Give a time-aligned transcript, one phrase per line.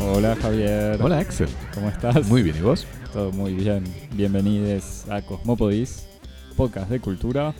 [0.00, 1.02] Hola Javier.
[1.02, 1.48] Hola Axel.
[1.74, 2.28] ¿Cómo estás?
[2.28, 2.86] Muy bien, ¿y vos?
[3.12, 3.84] Todo muy bien.
[4.12, 6.06] Bienvenidos a Cosmopodis,
[6.56, 7.54] podcast de cultura,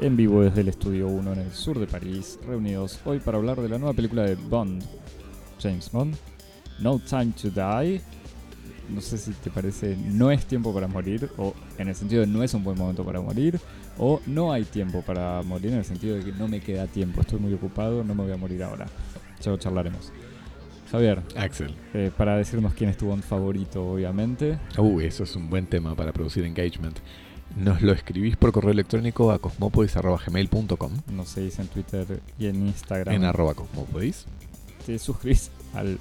[0.00, 3.60] en vivo desde el Estudio 1 en el sur de París, reunidos hoy para hablar
[3.60, 4.84] de la nueva película de Bond,
[5.60, 6.16] James Bond,
[6.78, 8.00] No Time to Die.
[8.88, 12.28] No sé si te parece No es tiempo para morir, o en el sentido de
[12.28, 13.60] no es un buen momento para morir,
[13.98, 17.20] o no hay tiempo para morir en el sentido de que no me queda tiempo,
[17.20, 18.86] estoy muy ocupado, no me voy a morir ahora.
[19.40, 20.12] Ya lo charlaremos.
[20.90, 21.74] Javier, Axel.
[21.94, 24.58] eh, para decirnos quién es tu Bond favorito, obviamente.
[24.78, 26.98] Uy, eso es un buen tema para producir engagement.
[27.56, 33.14] Nos lo escribís por correo electrónico a cosmopodis.gmail.com Nos seguís en Twitter y en Instagram.
[33.14, 34.26] en arroba cosmopodis.
[34.84, 35.98] Te suscribís al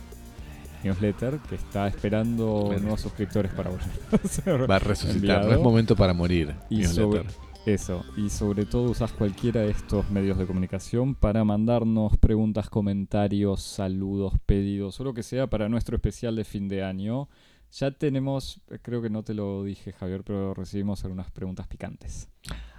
[0.83, 5.47] newsletter que está esperando nuevos suscriptores para volver Va a resucitar, enviado.
[5.49, 6.53] no es momento para morir.
[6.69, 7.25] Y newsletter.
[7.65, 13.61] Eso, y sobre todo usás cualquiera de estos medios de comunicación para mandarnos preguntas, comentarios,
[13.63, 17.27] saludos, pedidos o lo que sea para nuestro especial de fin de año.
[17.71, 22.29] Ya tenemos, eh, creo que no te lo dije Javier, pero recibimos algunas preguntas picantes.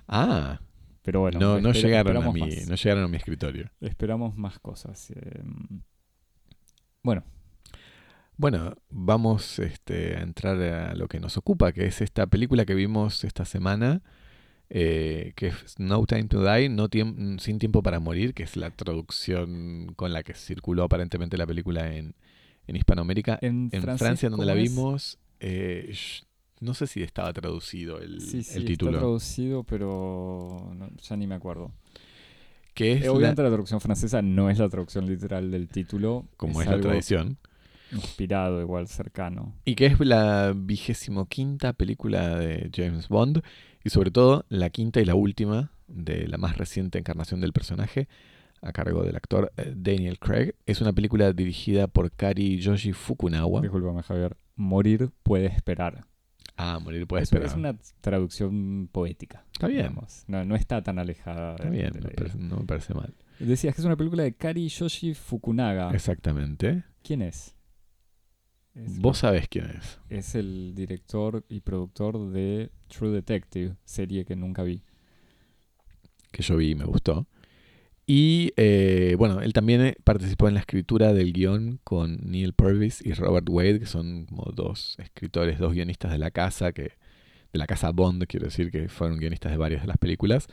[0.06, 0.60] Ah,
[1.02, 2.68] Pero bueno, no, no, llegaron a mi, más.
[2.68, 3.70] no llegaron a mi escritorio.
[3.80, 5.10] Esperamos más cosas.
[5.10, 5.42] eh,
[7.02, 7.24] bueno,
[8.36, 12.74] Bueno, vamos este, a entrar a lo que nos ocupa, que es esta película que
[12.74, 14.02] vimos esta semana,
[14.70, 16.88] eh, que es No Time to Die, no
[17.38, 21.94] Sin Tiempo para Morir, que es la traducción con la que circuló aparentemente la película
[21.94, 22.14] en,
[22.66, 23.38] en Hispanoamérica.
[23.42, 25.94] en, Francia, donde la vimos, eh,
[26.60, 28.98] no sé si estaba traducido el, Sí, sí, el está título.
[28.98, 31.70] traducido, pero no- ya ni me acuerdo.
[32.74, 36.26] Que es Eh, la- Obviamente la traducción francesa no es la traducción literal del título.
[36.36, 37.38] como es, la tradición.
[37.92, 39.54] Inspirado, igual, cercano.
[39.64, 43.42] Y que es la vigésimo quinta película de James Bond.
[43.86, 48.08] Y sobre todo la quinta y la última de la más reciente encarnación del personaje,
[48.60, 50.54] a cargo del actor eh, Daniel Craig.
[50.66, 53.60] Es una película dirigida por Kari Yoshi Fukunawa.
[53.60, 54.36] Disculpame, Javier.
[54.56, 56.04] Morir puede esperar.
[56.56, 57.46] Ah, morir puede es, esperar.
[57.46, 59.44] es una traducción poética.
[59.52, 59.82] Está bien.
[59.82, 60.24] digamos.
[60.26, 63.14] No, no está tan alejada Está de- bien, no parece, no me parece mal.
[63.38, 65.92] Decías que es una película de Kari Yoshi Fukunaga.
[65.92, 66.82] Exactamente.
[67.04, 67.54] ¿Quién es?
[68.76, 69.98] Es- Vos sabés quién es.
[70.10, 74.82] Es el director y productor de True Detective, serie que nunca vi.
[76.32, 77.26] que yo vi y me gustó.
[78.06, 83.04] Y eh, bueno, él también eh, participó en la escritura del guion con Neil Purvis
[83.04, 86.82] y Robert Wade, que son como dos escritores, dos guionistas de la casa, que,
[87.52, 90.46] de la casa Bond, quiero decir, que fueron guionistas de varias de las películas.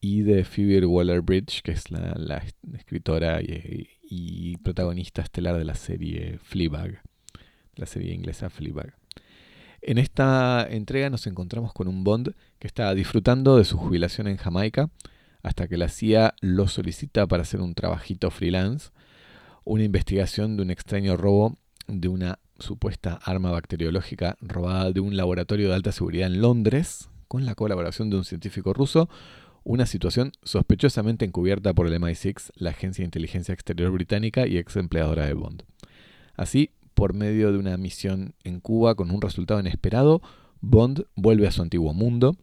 [0.00, 5.64] Y de Phoebe Waller-Bridge, que es la, la es- escritora y, y protagonista estelar de
[5.64, 7.00] la serie Fleabag,
[7.76, 8.94] la serie inglesa Fleabag.
[9.80, 14.36] En esta entrega nos encontramos con un Bond que está disfrutando de su jubilación en
[14.36, 14.90] Jamaica
[15.42, 18.90] hasta que la CIA lo solicita para hacer un trabajito freelance,
[19.64, 25.68] una investigación de un extraño robo de una supuesta arma bacteriológica robada de un laboratorio
[25.68, 29.08] de alta seguridad en Londres, con la colaboración de un científico ruso,
[29.64, 34.76] una situación sospechosamente encubierta por el MI6, la agencia de inteligencia exterior británica y ex
[34.76, 35.64] empleadora de Bond.
[36.36, 40.22] Así, por medio de una misión en Cuba con un resultado inesperado,
[40.60, 42.36] Bond vuelve a su antiguo mundo,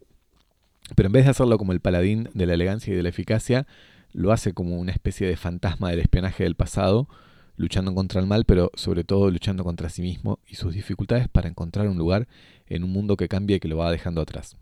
[0.94, 3.66] pero en vez de hacerlo como el paladín de la elegancia y de la eficacia,
[4.12, 7.08] lo hace como una especie de fantasma del espionaje del pasado,
[7.56, 11.48] luchando contra el mal, pero sobre todo luchando contra sí mismo y sus dificultades para
[11.48, 12.26] encontrar un lugar
[12.66, 14.56] en un mundo que cambia y que lo va dejando atrás.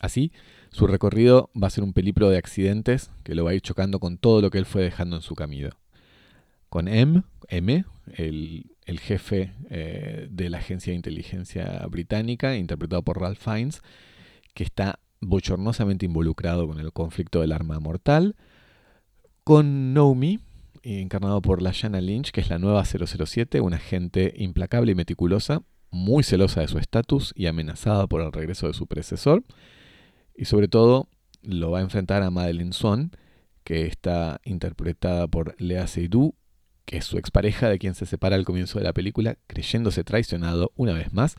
[0.00, 0.32] Así,
[0.70, 4.00] su recorrido va a ser un peliplo de accidentes que lo va a ir chocando
[4.00, 5.70] con todo lo que él fue dejando en su camino.
[6.68, 7.84] Con M, M
[8.16, 13.82] el, el jefe eh, de la agencia de inteligencia británica, interpretado por Ralph Fiennes,
[14.54, 18.36] que está bochornosamente involucrado con el conflicto del arma mortal.
[19.42, 20.40] Con Nomi,
[20.82, 26.22] encarnado por Lashana Lynch, que es la nueva 007, una agente implacable y meticulosa, muy
[26.22, 29.44] celosa de su estatus y amenazada por el regreso de su predecesor.
[30.36, 31.08] Y sobre todo
[31.42, 33.12] lo va a enfrentar a Madeline Swan,
[33.64, 36.34] que está interpretada por Lea Seydoux,
[36.84, 40.72] que es su expareja de quien se separa al comienzo de la película, creyéndose traicionado
[40.76, 41.36] una vez más,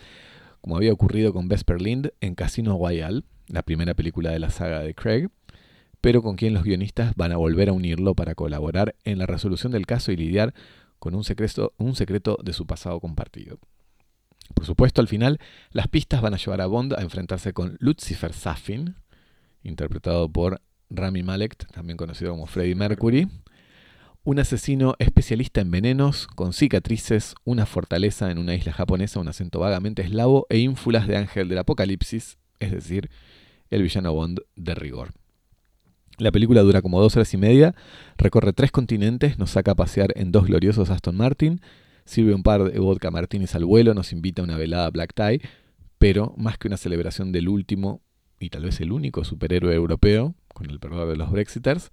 [0.61, 4.79] como había ocurrido con Vesper Lind en Casino Royale, la primera película de la saga
[4.81, 5.29] de Craig,
[6.01, 9.71] pero con quien los guionistas van a volver a unirlo para colaborar en la resolución
[9.71, 10.53] del caso y lidiar
[10.99, 13.59] con un secreto, un secreto de su pasado compartido.
[14.53, 15.39] Por supuesto, al final,
[15.71, 18.95] las pistas van a llevar a Bond a enfrentarse con Lucifer Safin,
[19.63, 23.27] interpretado por Rami Malek, también conocido como Freddie Mercury,
[24.25, 29.59] un asesino especialista en venenos, con cicatrices, una fortaleza en una isla japonesa, un acento
[29.59, 33.11] vagamente eslavo e ínfulas de ángel del apocalipsis, es decir,
[33.69, 35.11] el villano Bond de rigor.
[36.17, 37.75] La película dura como dos horas y media,
[38.17, 41.61] recorre tres continentes, nos saca a pasear en dos gloriosos Aston Martin,
[42.05, 45.41] sirve un par de vodka martinis al vuelo, nos invita a una velada black tie,
[45.99, 48.01] pero más que una celebración del último
[48.39, 51.91] y tal vez el único superhéroe europeo, con el perdón de los Brexiters,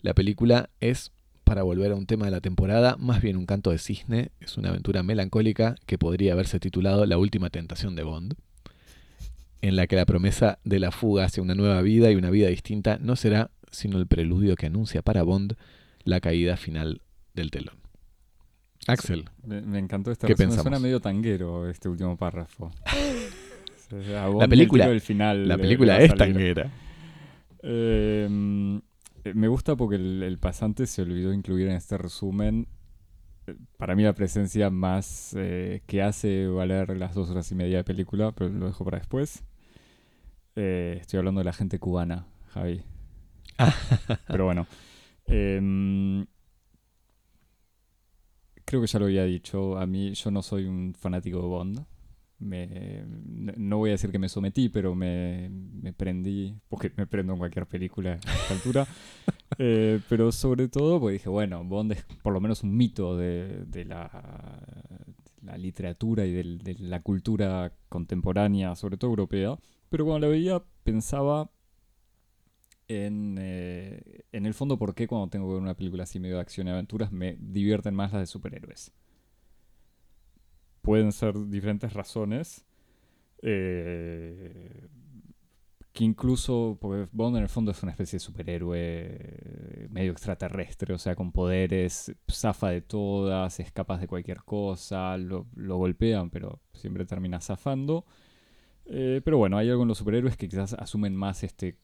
[0.00, 1.12] la película es,
[1.44, 4.56] para volver a un tema de la temporada, más bien un canto de cisne, es
[4.56, 8.34] una aventura melancólica que podría haberse titulado La última tentación de Bond,
[9.62, 12.48] en la que la promesa de la fuga hacia una nueva vida y una vida
[12.48, 15.54] distinta no será sino el preludio que anuncia para Bond
[16.04, 17.00] la caída final
[17.34, 17.76] del telón.
[18.86, 19.24] Axel.
[19.44, 20.62] Me, encantó esta ¿Qué pensamos?
[20.62, 22.70] Suena medio tanguero este último párrafo.
[23.90, 26.70] La el película- final La película es tanguera.
[27.62, 28.80] Eh,
[29.34, 32.68] me gusta porque el, el pasante se olvidó incluir en este resumen,
[33.46, 37.78] eh, para mí la presencia más eh, que hace valer las dos horas y media
[37.78, 39.44] de película, pero lo dejo para después.
[40.56, 42.82] Eh, estoy hablando de la gente cubana, Javi.
[44.28, 44.66] pero bueno.
[45.26, 46.26] em,
[48.64, 51.86] creo que ya lo había dicho, a mí yo no soy un fanático de Bond.
[52.44, 53.04] Me,
[53.56, 57.38] no- voy a decir que me sometí, pero me, me prendí, porque me prendo en
[57.38, 58.86] cualquier película a esta altura.
[59.58, 63.64] Eh, pero sobre todo, porque dije, bueno, Bond es por lo menos un mito de,
[63.66, 64.10] de la,
[65.42, 69.56] la literatura y del- de, la cultura contemporánea, sobre todo europea.
[69.90, 71.50] Pero cuando la veía, pensaba
[72.88, 76.36] en, eh, en el fondo por qué cuando tengo que ver una película así medio
[76.36, 78.92] de acción y aventuras me divierten más las de superhéroes.
[80.84, 82.66] Pueden ser diferentes razones.
[83.42, 84.88] eh,
[85.92, 90.92] que incluso, porque Bond en el fondo es una especie de superhéroe eh, medio extraterrestre,
[90.92, 96.30] o sea, con poderes, zafa de todas, es capaz de cualquier cosa, lo, lo golpean,
[96.30, 98.04] pero siempre termina zafando.
[98.86, 101.78] Eh, pero bueno, hay algo en los superhéroes que quizás asumen más este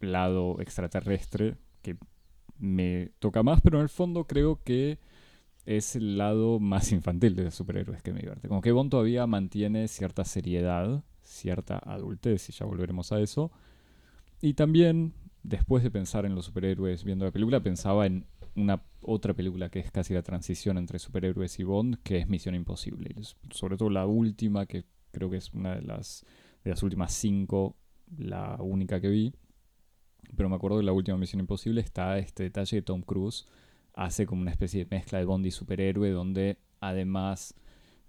[0.00, 1.96] lado extraterrestre que
[2.58, 4.98] me toca más, pero en el fondo creo que
[5.66, 8.48] es el lado más infantil de los superhéroes que me divierte.
[8.48, 13.50] Como que Bond todavía mantiene cierta seriedad, cierta adultez, y ya volveremos a eso.
[14.42, 18.26] Y también, después de pensar en los superhéroes viendo la película, pensaba en
[18.56, 22.54] una otra película que es casi la transición entre superhéroes y Bond, que es Misión
[22.54, 23.14] Imposible.
[23.50, 26.24] Sobre todo la última, que creo que es una de las,
[26.62, 27.76] de las últimas cinco,
[28.18, 29.34] la única que vi.
[30.36, 33.46] Pero me acuerdo que la última Misión Imposible está este detalle de Tom Cruise
[33.94, 37.54] hace como una especie de mezcla de Bond y superhéroe, donde además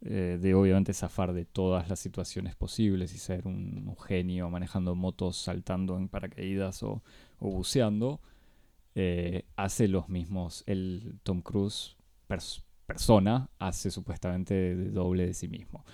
[0.02, 5.38] eh, de obviamente zafar de todas las situaciones posibles y ser un, genio manejando motos,
[5.38, 7.02] saltando en paracaídas o,
[7.40, 8.22] buceando,
[8.94, 10.64] eh, hace los mismos.
[10.68, 11.96] El Tom Cruise,
[12.28, 15.86] pers- persona, hace supuestamente de doble de sí mismo.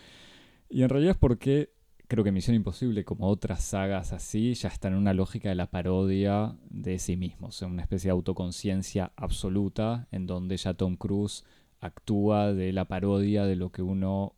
[0.69, 1.73] Y en realidad es porque
[2.11, 5.71] creo que Misión Imposible, como otras sagas así, ya está en una lógica de la
[5.71, 7.47] parodia de sí mismo.
[7.47, 11.45] O sea, una especie de autoconciencia absoluta en donde ya Tom Cruise
[11.79, 14.35] actúa de la parodia de lo que uno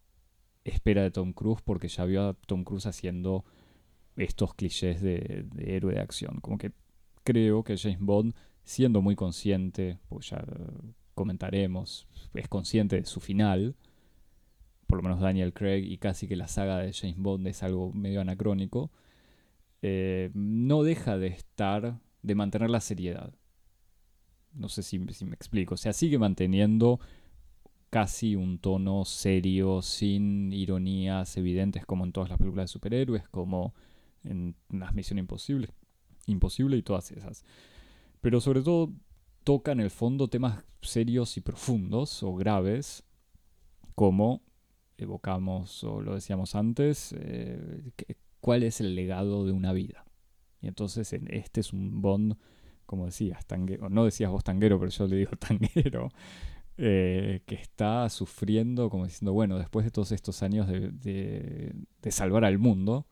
[0.64, 3.44] espera de Tom Cruise porque ya vio a Tom Cruise haciendo
[4.18, 6.42] estos clichés de, de héroe de acción.
[6.42, 6.74] Como que
[7.24, 10.46] creo que James Bond, siendo muy consciente, pues ya
[11.16, 12.06] comentaremos,
[12.36, 13.76] es consciente de su final,
[14.94, 17.92] por lo menos Daniel Craig y casi que la saga de James Bond es algo
[17.94, 18.92] medio anacrónico,
[19.82, 23.34] eh, no deja de estar, de mantener la seriedad.
[24.54, 25.74] No sé si, me explico.
[25.74, 27.00] O sea, sigue manteniendo
[27.90, 33.74] casi un tono serio, sin ironías evidentes como en todas las películas de superhéroes, como
[34.24, 35.70] en las Misión Imposible,
[36.28, 37.44] Imposible y todas esas.
[38.22, 38.94] Pero sobre todo
[39.44, 43.04] toca en el fondo temas serios y profundos o graves,
[43.96, 44.44] como
[44.98, 47.92] evocamos o lo decíamos antes, eh,
[48.40, 50.06] cuál es el legado de una vida.
[50.62, 52.38] Y entonces en este es un Bond,
[52.86, 56.10] como decías, tanguero, no decías vos tanguero, pero yo le digo tanguero,
[56.78, 61.74] eh, que está sufriendo, como diciendo, bueno, después de todos estos años de
[62.10, 63.06] salvar al mundo,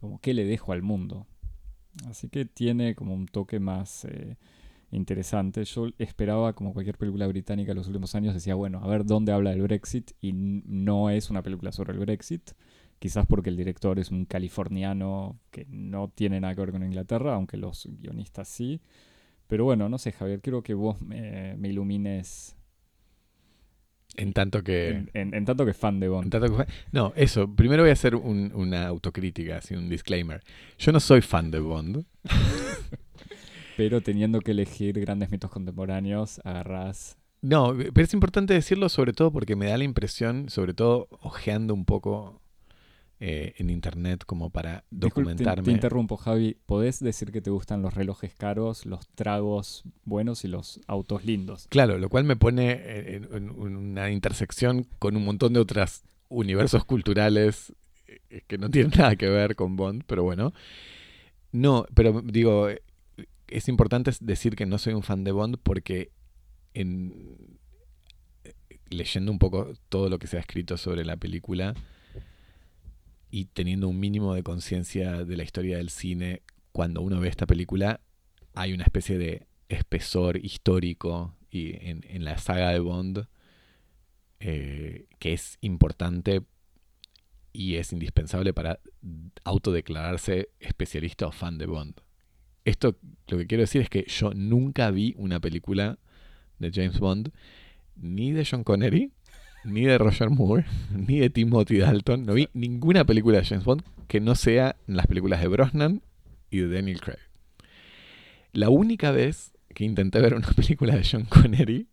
[0.00, 1.26] como qué le dejo al mundo.
[2.06, 4.36] Así que tiene como un toque más eh,
[4.96, 5.64] interesante.
[5.64, 9.32] Yo esperaba, como cualquier película británica de los últimos años, decía, bueno, a ver dónde
[9.32, 12.50] habla del Brexit, y no es una película sobre el Brexit.
[12.98, 17.34] Quizás porque el director es un californiano que no tiene nada que ver con Inglaterra,
[17.34, 18.80] aunque los guionistas sí.
[19.46, 22.56] Pero bueno, no sé, Javier, quiero que vos me, me ilumines
[24.16, 24.88] En tanto que.
[24.90, 26.30] en, en- en tanto que fan de en Bond.
[26.30, 27.52] tanto que fue- No, eso.
[27.54, 30.42] Primero voy a hacer un- una autocrítica, así un disclaimer.
[30.78, 32.06] Yo no soy fan de Bond.
[33.76, 37.16] Pero teniendo que elegir grandes mitos contemporáneos, agarrás.
[37.42, 41.74] No, pero es importante decirlo sobre todo porque me da la impresión, sobre todo ojeando
[41.74, 42.40] un poco
[43.20, 45.62] eh, en internet como para te- documentarme.
[45.64, 46.56] Te, interrumpo, Javi.
[46.66, 51.66] ¿Podés decir que te gustan los relojes caros, los tragos buenos y los autos lindos?
[51.68, 56.84] Claro, lo cual me pone en, en- una intersección con un montón de otros universos
[56.86, 57.74] culturales
[58.30, 60.52] eh, que no tienen nada que ver con Bond, pero bueno.
[61.52, 62.82] No, pero digo, eh,
[63.48, 66.10] es importante decir que no soy un fan de Bond porque
[66.74, 67.58] en,
[68.90, 71.74] leyendo un poco todo lo que se ha escrito sobre la película
[73.30, 77.46] y teniendo un mínimo de conciencia de la historia del cine, cuando uno ve esta
[77.46, 78.00] película
[78.54, 83.26] hay una especie de espesor histórico en la saga de Bond
[84.46, 86.42] eh, que es importante
[87.54, 88.78] y es indispensable para
[89.42, 91.94] autodeclararse especialista o fan de Bond.
[92.64, 92.96] Esto
[93.28, 95.98] lo que quiero decir es que yo nunca vi una película
[96.58, 97.30] de James Bond,
[97.96, 99.10] ni de John Connery,
[99.64, 102.24] ni de Roger Moore, ni de Timothy Dalton.
[102.26, 106.02] No vi ninguna película de James Bond que no sea las películas de Brosnan
[106.50, 107.18] y de Daniel Craig.
[108.52, 111.88] La única vez que intenté ver una película de John Connery,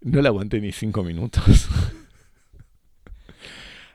[0.00, 1.68] no la aguanté ni cinco minutos.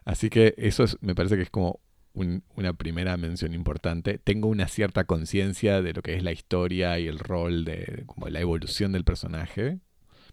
[0.05, 1.79] Así que eso es- me parece que es como
[2.17, 4.17] un- una primera mención importante.
[4.17, 8.27] Tengo una cierta conciencia de lo que es la historia y el rol de como
[8.29, 9.79] la evolución del personaje,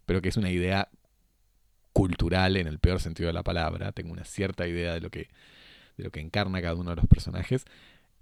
[0.07, 0.89] pero que es una idea
[1.93, 3.93] cultural en el peor sentido de la palabra.
[3.93, 5.29] Tengo una cierta idea de lo que
[5.97, 7.67] de lo que encarna cada uno de los personajes.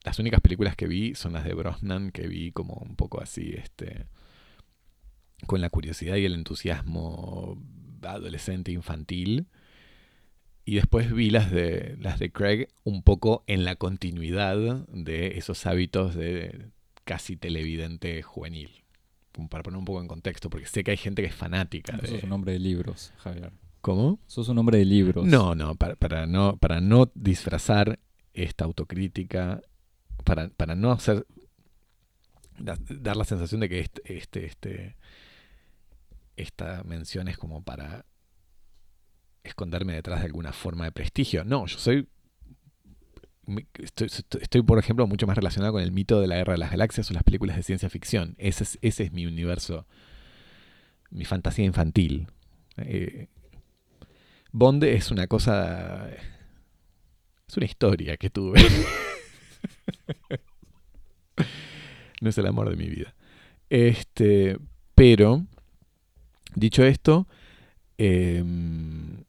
[0.05, 3.55] Las únicas películas que vi son las de Brosnan, que vi como un poco así,
[3.57, 4.07] este,
[5.47, 7.57] con la curiosidad y el entusiasmo
[8.03, 9.47] adolescente infantil.
[10.65, 14.57] Y después vi las de las de Craig un poco en la continuidad
[14.89, 16.69] de esos hábitos de
[17.05, 18.71] casi televidente juvenil.
[19.51, 22.21] Para poner un poco en contexto, porque sé que hay gente que es fanática Sos
[22.21, 22.27] de.
[22.27, 23.51] un hombre de libros, Javier.
[23.81, 24.21] ¿Cómo?
[24.27, 25.27] Sos un hombre de libros.
[25.27, 27.99] No, no, para, para no, para no disfrazar
[28.35, 29.63] esta autocrítica,
[30.25, 31.27] para, para no hacer
[32.59, 34.97] da- dar la sensación de que este, este, este,
[36.37, 38.05] esta mención es como para
[39.45, 41.45] esconderme detrás de alguna forma de prestigio.
[41.45, 42.09] No, yo soy
[44.41, 47.11] estoy, por ejemplo, mucho más relacionado con el mito de la guerra de las galaxias
[47.11, 48.35] o las películas de ciencia ficción.
[48.39, 49.87] Ese es, ese es mi universo,
[51.11, 52.29] mi fantasía infantil.
[52.77, 53.29] Eh,
[54.53, 56.09] Bond es una cosa.
[57.49, 58.61] Es una historia que tuve.
[62.21, 63.15] no es el amor de mi vida.
[63.69, 64.57] Este.
[64.95, 65.45] Pero.
[66.55, 67.27] Dicho esto.
[67.99, 69.22] em,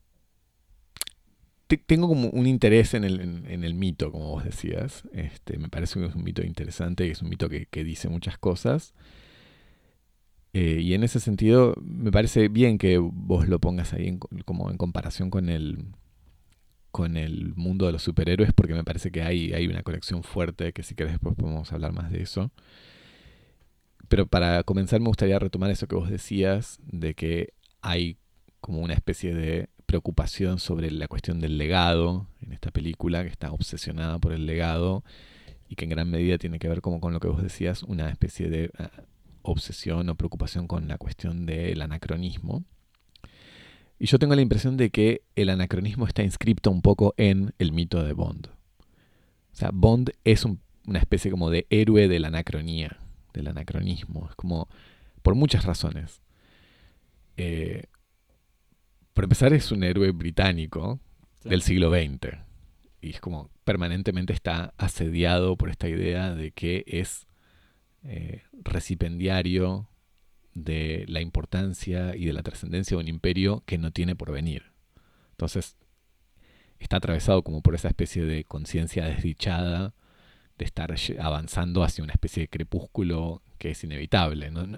[1.77, 5.03] tengo como un interés en el, en- el mito, como vos decías.
[5.13, 8.93] Este, me parece que es un mito interesante, es un mito que, dice muchas cosas.
[10.53, 14.29] Eh, y en ese sentido, me parece bien que vos lo pongas ahí en co-
[14.45, 15.85] como en comparación con el,
[16.91, 20.73] con el mundo de los superhéroes, porque me parece que hay, hay una conexión fuerte,
[20.73, 22.51] que si querés después podemos hablar más de eso.
[24.07, 28.17] Pero para comenzar me gustaría retomar eso que vos decías, de que hay
[28.61, 33.51] como una especie de preocupación sobre la cuestión del legado en esta película, que está
[33.51, 35.03] obsesionada por el legado
[35.69, 38.09] y que en gran medida tiene que ver como con lo que vos decías, una
[38.09, 38.89] especie de ah,
[39.43, 42.63] obsesión o preocupación con la cuestión del anacronismo.
[43.99, 47.71] Y yo tengo la impresión de que el anacronismo está inscripto un poco en el
[47.71, 48.47] mito de Bond.
[48.47, 52.97] O sea, Bond es un- una especie como de héroe de la anacronía,
[53.35, 54.25] del anacronismo.
[54.27, 54.67] Es como,
[55.21, 56.19] por muchas razones.
[57.37, 57.83] Eh,
[59.13, 60.99] por empezar, es un héroe británico
[61.43, 62.37] del siglo XX.
[63.01, 67.27] Y es como permanentemente está asediado por esta idea de que es
[68.03, 69.89] eh, recipendiario
[70.53, 74.71] de la importancia y de la trascendencia de un imperio que no tiene por venir.
[75.31, 75.77] Entonces,
[76.79, 79.93] está atravesado como por esa especie de conciencia desdichada
[80.57, 84.51] de estar avanzando hacia una especie de crepúsculo que es inevitable.
[84.51, 84.77] ¿no?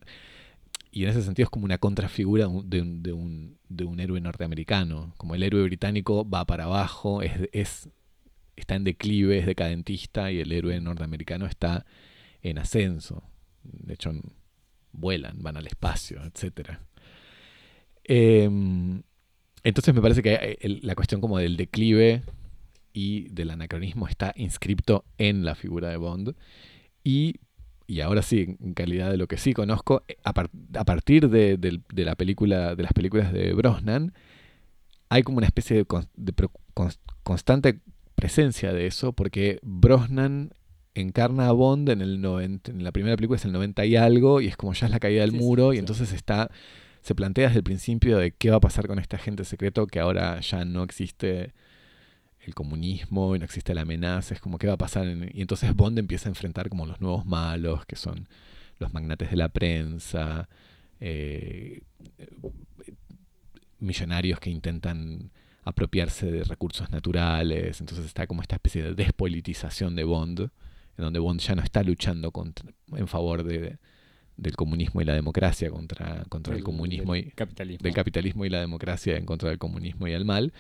[0.96, 4.22] Y en ese sentido es como una contrafigura de un, de un- de un héroe
[4.22, 5.14] norteamericano.
[5.18, 7.90] Como el héroe británico va para abajo, es, es-
[8.56, 11.86] está en declive, es decadentista, y el héroe norteamericano está
[12.42, 13.24] en ascenso.
[13.64, 14.14] De hecho,
[14.94, 16.80] vuelan, van al espacio, etc.
[19.64, 22.24] entonces me parece que la cuestión como del declive
[22.94, 26.36] y del anacronismo está inscripto en la figura de Bond.
[27.04, 27.36] Y,
[27.88, 31.30] y ahora sí, en calidad de lo que sí conozco, eh, a, par- a partir
[31.30, 31.58] de,
[31.94, 34.14] la película, de las películas de Brosnan,
[35.10, 36.08] hay como una especie de, con-
[37.24, 37.80] constante
[38.16, 40.52] presencia de eso, porque Brosnan
[40.94, 44.42] encarna a Bond en el 90, en la primera película es el 90 y algo,
[44.42, 45.80] y es como ya es la caída del Sí, muro, sí, y sí.
[45.80, 46.50] entonces está,
[47.02, 50.00] se plantea desde el principio de qué va a pasar con este agente secreto que
[50.00, 51.54] ahora ya no existe
[52.46, 55.06] el comunismo y no existe la amenaza, es como qué va a pasar.
[55.08, 58.28] y entonces Bond empieza a enfrentar como los nuevos malos, que son
[58.80, 60.48] los magnates de la prensa,
[61.00, 61.82] eh,
[63.80, 65.32] millonarios que intentan
[65.64, 70.50] apropiarse de recursos naturales, entonces está como esta especie de despolitización de Bond, en
[71.04, 72.32] donde Bond ya no está luchando
[72.94, 73.78] en favor de,
[74.38, 77.84] del comunismo y la democracia contra, contra el, comunismo y capitalismo.
[77.84, 80.54] del capitalismo y la democracia en contra del comunismo y el mal,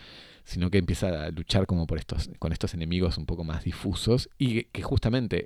[0.43, 4.29] sino que empieza a luchar como por estos, con estos enemigos un poco más difusos
[4.37, 5.45] y que, justamente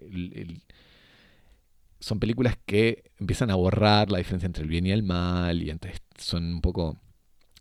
[2.00, 5.70] son películas que empiezan a borrar la diferencia entre el bien y el mal y
[5.70, 6.98] entre, son un poco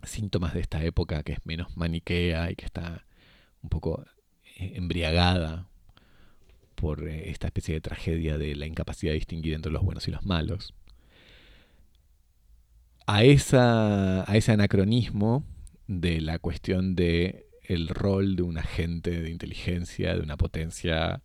[0.03, 3.07] síntomas de esta época que es menos maniquea y que está
[3.63, 4.05] un poco
[4.59, 5.69] eh, embriagada
[6.79, 10.13] por eh, esta especie de tragedia de la incapacidad de distinguir entre los buenos y
[10.13, 10.75] los malos.
[13.07, 15.45] A, esa, a ese anacronismo
[15.89, 21.21] de la cuestión de el rol de un agente de inteligencia, de una potencia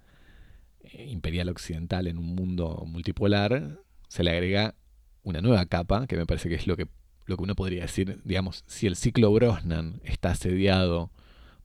[0.82, 4.76] eh, imperial occidental en un mundo multipolar, se le agrega
[5.22, 6.88] una nueva capa, que me parece que es lo que
[7.26, 11.12] lo que uno podría decir, digamos, si el ciclo Brosnan está asediado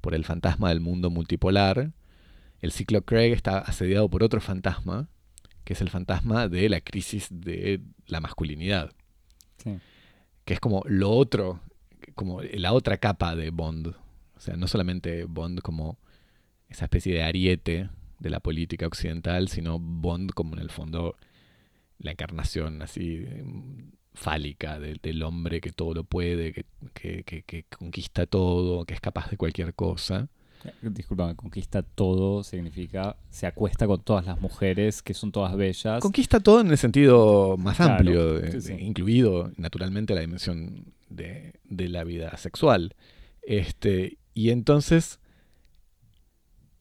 [0.00, 1.92] por el fantasma del mundo multipolar,
[2.60, 5.08] el ciclo Craig está asediado por otro fantasma,
[5.64, 8.92] que es el fantasma de la crisis de la masculinidad.
[10.44, 11.60] Que es como lo otro,
[12.14, 13.88] como la otra capa de Bond.
[13.88, 15.98] O sea, no solamente Bond como
[16.68, 21.16] esa especie de ariete de la política occidental, sino Bond como en el fondo
[21.98, 23.26] la encarnación así
[24.14, 29.74] fálica del, hombre que todo lo puede, que, conquista todo, que es capaz de cualquier
[29.74, 30.28] cosa.
[30.64, 36.00] Eh, Disculpa, conquista todo significa se acuesta con todas las mujeres que son todas bellas.
[36.00, 38.40] Conquista todo en el sentido más amplio,
[38.78, 42.94] incluido naturalmente la dimensión de, de, la vida sexual.
[43.42, 45.20] Este, y entonces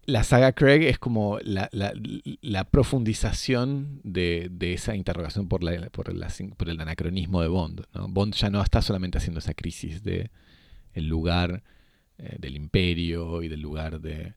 [0.08, 6.10] la saga Craig es como la, profundización de, esa interrogación por, por,
[6.70, 7.84] el anacronismo de Bond.
[8.10, 10.32] Bond ya no está solamente haciendo esa crisis de
[10.94, 11.62] el lugar
[12.20, 14.34] eh, del imperio y del lugar de,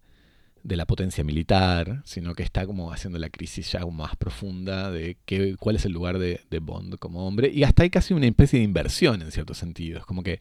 [0.65, 5.57] la potencia militar, sino que está como haciendo la crisis ya más profunda de qué,
[5.59, 7.51] cuál es el lugar de, Bond como hombre.
[7.53, 9.99] Y hasta hay casi una especie de inversión en cierto sentido.
[9.99, 10.41] Es como que,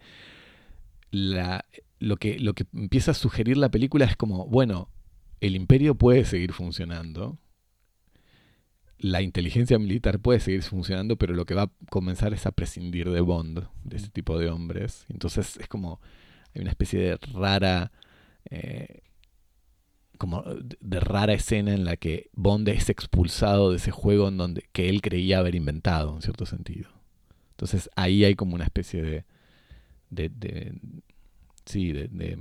[1.11, 4.89] lo que lo que empieza a sugerir la película es como, bueno,
[5.41, 7.39] el imperio puede seguir funcionando,
[8.99, 13.09] la inteligencia militar puede seguir funcionando, pero lo que va a comenzar es a prescindir
[13.09, 15.05] de Bond, de ese tipo de hombres.
[15.09, 16.01] Entonces es como,
[16.53, 17.91] hay una especie de rara,
[18.49, 19.01] eh,
[20.17, 24.65] como de rara escena en la que Bond es expulsado de ese juego en donde,
[24.71, 26.89] que él creía haber inventado, en cierto sentido.
[27.51, 29.25] Entonces ahí hay como una especie
[30.09, 30.73] de,
[31.65, 32.39] sí, de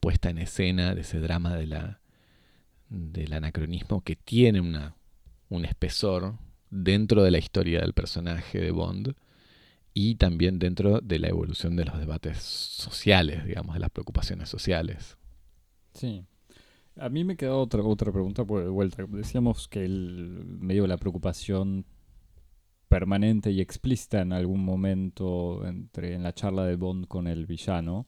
[0.00, 2.00] puesta en escena de ese drama de la
[2.88, 4.94] del anacronismo que tiene una,
[5.48, 6.38] un espesor
[6.70, 9.14] dentro de la historia del personaje de Bond
[9.94, 15.16] y también dentro de la evolución de los debates sociales, digamos, de las preocupaciones sociales.
[15.94, 16.26] Sí.
[16.96, 19.04] A mí me queda otra, otra pregunta por vuelta.
[19.08, 21.86] Decíamos que el medio de la preocupación
[22.88, 28.06] permanente y explícita en algún momento entre en la charla de Bond con el villano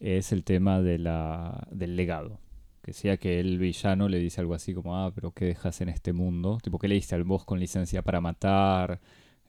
[0.00, 2.40] es el tema de la, del legado
[2.88, 5.90] que sea que el villano le dice algo así como, ah, pero ¿qué dejas en
[5.90, 6.56] este mundo?
[6.62, 8.98] Tipo, ¿qué le diste al boss con licencia para matar?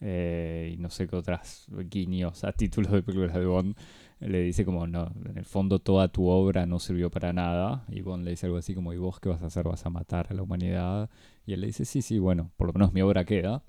[0.02, 3.76] Eh, y no sé qué otras guiños a títulos de películas de Bond.
[4.20, 7.86] Le dice como, no, en el fondo toda tu obra no sirvió para nada.
[7.90, 9.66] Y Bond le dice algo así como, ¿y vos qué vas a hacer?
[9.66, 11.10] ¿Vas a matar a la humanidad?
[11.46, 13.64] Y él le dice, sí, sí, bueno, por lo menos mi obra queda.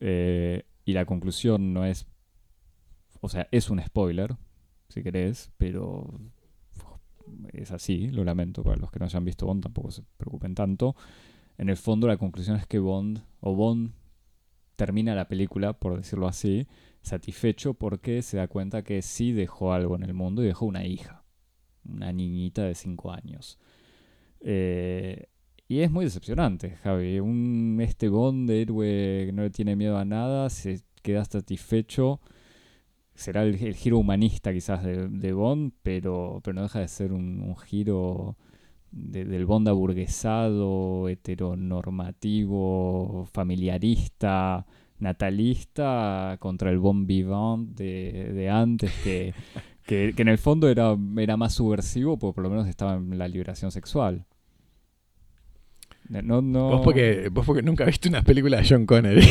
[0.00, 2.06] Eh, y la conclusión no es,
[3.20, 4.36] o sea, es un spoiler,
[4.88, 6.20] si querés, pero
[7.52, 10.96] es así, lo lamento para los que no hayan visto Bond, tampoco se preocupen tanto.
[11.56, 13.92] En el fondo la conclusión es que Bond, o Bond
[14.76, 16.66] termina la película, por decirlo así,
[17.02, 20.84] satisfecho porque se da cuenta que sí dejó algo en el mundo y dejó una
[20.84, 21.24] hija,
[21.84, 23.58] una niñita de 5 años.
[24.40, 25.26] Eh,
[25.68, 27.20] y es muy decepcionante, Javi.
[27.20, 32.20] Un, este Bond de héroe que no le tiene miedo a nada, se queda satisfecho
[33.14, 38.36] será el, giro humanista quizás de, Bond, pero, pero no deja de ser un, giro
[38.92, 44.66] del Bond aburguesado, heteronormativo, familiarista,
[44.98, 49.34] natalista, contra el Bond vivant de, antes, que,
[49.84, 53.28] que, en el fondo era, era más subversivo, porque por lo menos estaba en la
[53.28, 54.26] liberación sexual.
[56.08, 56.68] No, no...
[56.68, 59.26] Vos, porque, vos porque nunca viste una película de John Connery.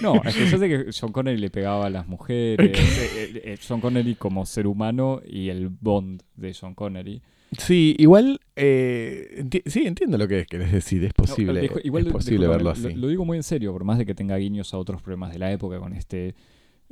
[0.00, 2.78] No, es que yo sé que John Connery le pegaba a las mujeres.
[2.78, 7.22] Eh, eh, eh, John Connery como ser humano y el Bond de John Connery.
[7.58, 12.06] Sí, igual, eh, enti- sí, entiendo lo que querés decir, es posible, No, dejo- igual,
[12.06, 12.94] es posible verlo lo- así.
[12.94, 15.38] Lo, digo muy en serio, por más de que tenga guiños a otros problemas de
[15.38, 16.34] la época con este,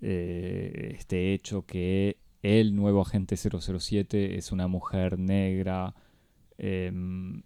[0.02, 5.94] eh, este hecho que el nuevo agente 007 es una mujer negra
[6.58, 7.42] em,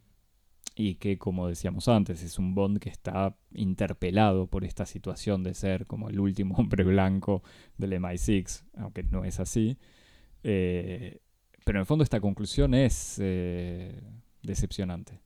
[0.77, 5.55] y que, como decíamos antes, es un Bond que está interpelado por esta situación de
[5.55, 7.43] ser como el último hombre blanco
[7.79, 9.77] del MI6, aunque no es así.
[10.43, 11.21] Eh,
[11.65, 14.01] pero en el fondo esta conclusión es eh,
[14.43, 15.21] decepcionante.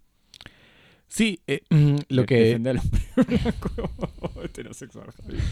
[1.11, 1.63] Sí, eh,
[2.11, 2.35] lo De- que...
[2.37, 5.09] Defender al heterosexual,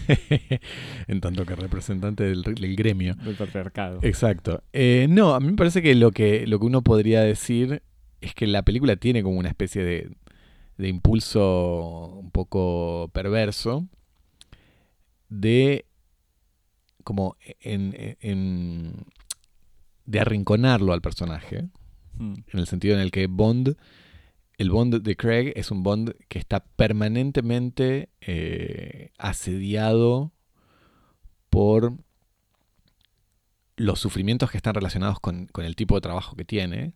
[1.08, 3.14] en tanto que representante del, del gremio.
[3.16, 4.00] del patriarcado.
[4.02, 4.62] Exacto.
[4.74, 7.82] Eh, no, a mí me parece que lo, que lo que uno podría decir
[8.20, 10.10] es que la película tiene como una especie de,
[10.76, 13.88] de impulso un poco perverso
[15.30, 15.86] de
[17.02, 19.04] como en, en-
[20.06, 21.68] de arrinconarlo al personaje
[22.18, 23.76] Mm, en el sentido en el que Bond,
[24.56, 30.32] el Bond de Craig es un Bond que está permanentemente eh, asediado
[31.50, 31.92] por
[33.76, 36.94] los sufrimientos que están relacionados con, con el tipo de trabajo que tiene.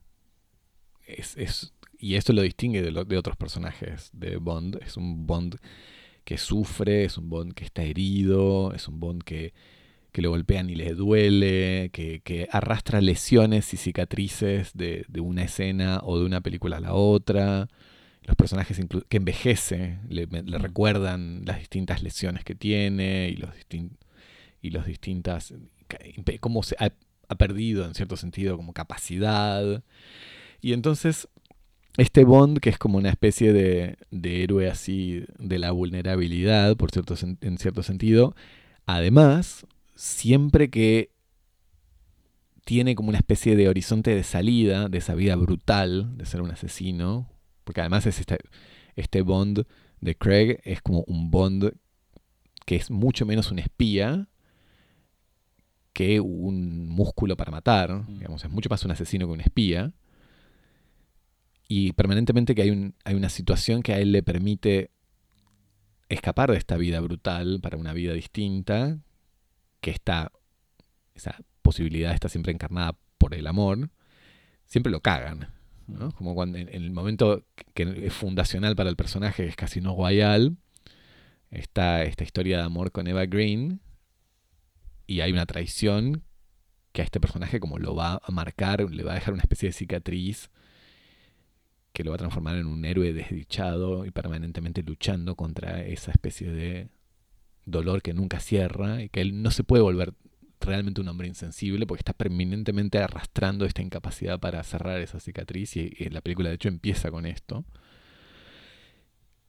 [1.07, 4.79] Es, es- y esto lo distingue de, lo- de otros personajes de Bond.
[4.83, 5.57] Es un Bond
[6.25, 9.53] que sufre, es un Bond que está herido, es un Bond que,
[10.13, 15.45] que le golpean y le duele, que, que arrastra lesiones y cicatrices de, de una
[15.45, 17.69] escena o de una película a la otra.
[18.23, 20.27] Los personajes que envejece, le,
[20.59, 23.97] recuerdan las distintas lesiones que tiene y los, distin-
[24.61, 25.55] y los distintas...
[26.41, 26.93] cómo se ha,
[27.29, 29.83] ha perdido en cierto sentido como capacidad.
[30.61, 31.29] Y entonces
[31.97, 36.91] este Bond, que es como una especie de, de héroe así de la vulnerabilidad, por
[36.91, 38.35] cierto, en cierto sentido,
[38.87, 39.67] además,
[40.01, 41.11] siempre que
[42.65, 46.51] tiene como una especie de horizonte de salida de esa vida brutal de ser un
[46.51, 47.29] asesino,
[47.65, 48.39] porque además es este,
[48.97, 49.67] este Bond
[50.01, 51.75] de Craig, es como un Bond
[52.65, 54.29] que es mucho menos un espía
[55.93, 58.19] que un músculo para matar, Mm.
[58.21, 59.93] digamos, es mucho más un asesino que un espía
[61.69, 64.93] y permanentemente que hay, un, hay una situación que a él le permite
[66.09, 68.99] escapar de esta vida brutal para una vida distinta,
[69.81, 70.33] que está,
[71.15, 73.91] esa posibilidad está siempre encarnada por el amor,
[74.67, 75.49] siempre lo cagan.
[75.87, 76.13] ¿no?
[76.13, 79.97] Como cuando en, en el momento que es fundacional para el personaje, que es Casino
[79.97, 80.53] Royale,
[81.51, 83.81] está esta historia de amor con Eva Green
[85.07, 86.23] y hay una traición
[86.93, 89.69] que a este personaje como lo va a marcar, le va a dejar una especie
[89.69, 90.51] de cicatriz
[91.93, 96.51] que lo va a transformar en un héroe desdichado y permanentemente luchando contra esa especie
[96.51, 96.89] de
[97.65, 100.15] dolor que nunca cierra y que él no se puede volver
[100.61, 105.91] realmente un hombre insensible porque está permanentemente arrastrando esta incapacidad para cerrar esa cicatriz y,
[106.11, 107.65] la película de hecho empieza con esto.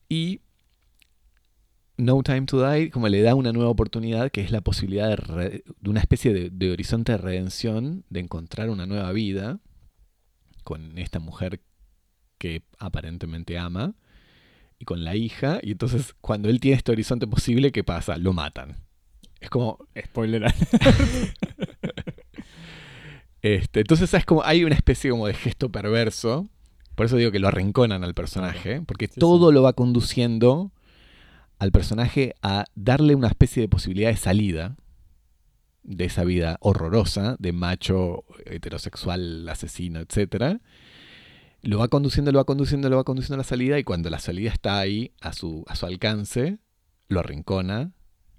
[0.07, 0.41] Y
[1.97, 5.63] No Time to Die como le da una nueva oportunidad que es la posibilidad de,
[5.85, 9.59] una especie de horizonte de redención, de encontrar una nueva vida
[10.63, 11.61] con esta mujer
[12.37, 13.95] que aparentemente ama
[14.81, 18.17] y con la hija y entonces cuando él tiene este horizonte posible, ¿qué pasa?
[18.17, 18.77] Lo matan.
[19.39, 20.43] Es como Spoiler.
[23.43, 26.47] Este, entonces es como, hay una especie como de gesto perverso.
[26.93, 28.81] Por eso digo que lo arrinconan al personaje.
[28.85, 29.53] Porque Sí, todo sí.
[29.55, 30.71] lo va conduciendo
[31.57, 34.75] al personaje a darle una especie de posibilidad de salida
[35.81, 40.59] de esa vida horrorosa de macho heterosexual, asesino, etcétera.
[41.63, 44.19] Lo va conduciendo, lo va conduciendo, lo va conduciendo a la salida y cuando la
[44.19, 46.57] salida está ahí a su, a su alcance,
[47.07, 47.91] lo arrincona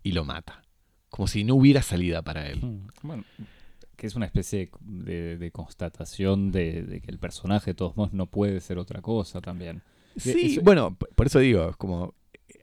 [0.03, 0.63] y lo mata.
[1.09, 2.61] Como si no hubiera salida para él.
[2.63, 3.25] Mm, Bueno,
[3.97, 8.13] que es una especie de, de constatación de, de que el personaje de todos modos
[8.13, 9.83] no puede ser otra cosa también.
[10.17, 12.15] Sí, eso- bueno, por eso digo, es como
[12.49, 12.59] eh,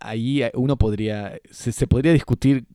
[0.00, 2.66] ahí uno podría, se, se podría discutir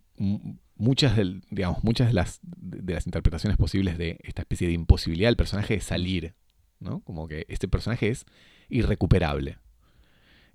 [0.76, 5.30] muchas del, digamos, muchas de las, de las interpretaciones posibles de esta especie de imposibilidad
[5.30, 6.34] del personaje de salir,
[6.80, 8.26] Como que este personaje es
[8.70, 9.58] irrecuperable.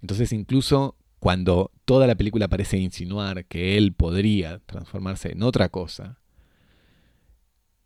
[0.00, 6.18] Entonces incluso cuando toda la película parece insinuar que él podría transformarse en otra cosa,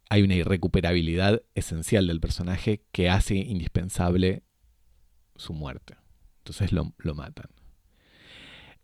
[0.09, 4.42] hay una irrecuperabilidad esencial del personaje que hace indispensable
[5.35, 5.96] su muerte.
[6.38, 7.46] Entonces lo, lo matan.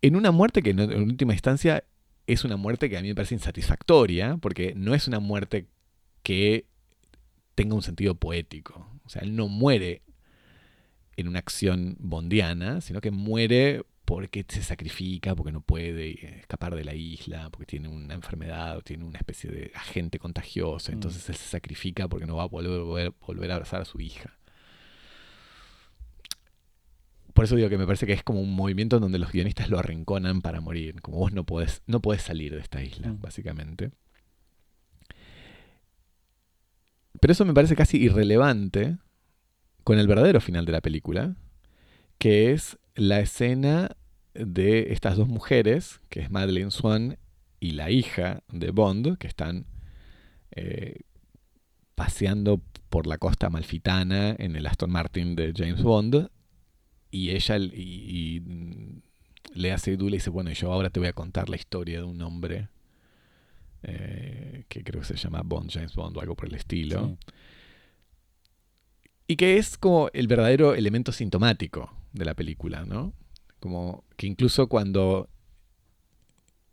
[0.01, 1.85] En una muerte que no- en última instancia
[2.27, 5.67] es una muerte que a mí me parece insatisfactoria, porque no es una muerte
[6.23, 6.67] que
[7.55, 8.92] tenga un sentido poético.
[9.13, 10.01] O sea, él no muere
[11.17, 16.83] en una acción bondiana, sino que muere porque se sacrifica, porque no puede escapar de
[16.83, 20.91] la isla, porque tiene una enfermedad o tiene una especie de agente contagioso.
[20.91, 20.95] Mm.
[20.95, 24.01] Entonces él se sacrifica porque no va a volver, volver- volver a abrazar a su
[24.01, 24.35] hija.
[27.33, 29.79] Por eso digo que me parece que es como un movimiento donde los guionistas lo
[29.79, 31.01] arrinconan para morir.
[31.01, 33.21] Como vos no podés, no podés salir de esta isla, Mm.
[33.21, 33.91] básicamente.
[37.23, 38.97] Pero eso me parece casi irrelevante
[39.85, 41.37] con el verdadero final de la película,
[42.17, 43.95] que es la escena
[44.33, 47.17] de estas dos mujeres, que es Madeleine Swan
[47.61, 49.67] y la hija de Bond, que están
[50.51, 51.03] eh,
[51.95, 56.27] paseando por la costa malfitana en el Aston Martin de James Bond,
[57.09, 59.01] y ella y, y, mm,
[59.53, 62.21] Lea Seydoux le dice, bueno, yo ahora te voy a contar la historia de un
[62.21, 62.67] hombre
[63.83, 67.07] eh, que creo que se llama Bond, James Bond o algo por el estilo.
[67.07, 67.33] Sí.
[69.27, 73.13] Y que es como el verdadero elemento sintomático de la película, ¿no?
[73.59, 75.29] Como que incluso cuando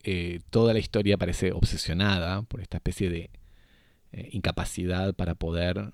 [0.03, 3.31] eh, toda la historia parece obsesionada por esta especie de
[4.13, 5.93] eh, incapacidad para poder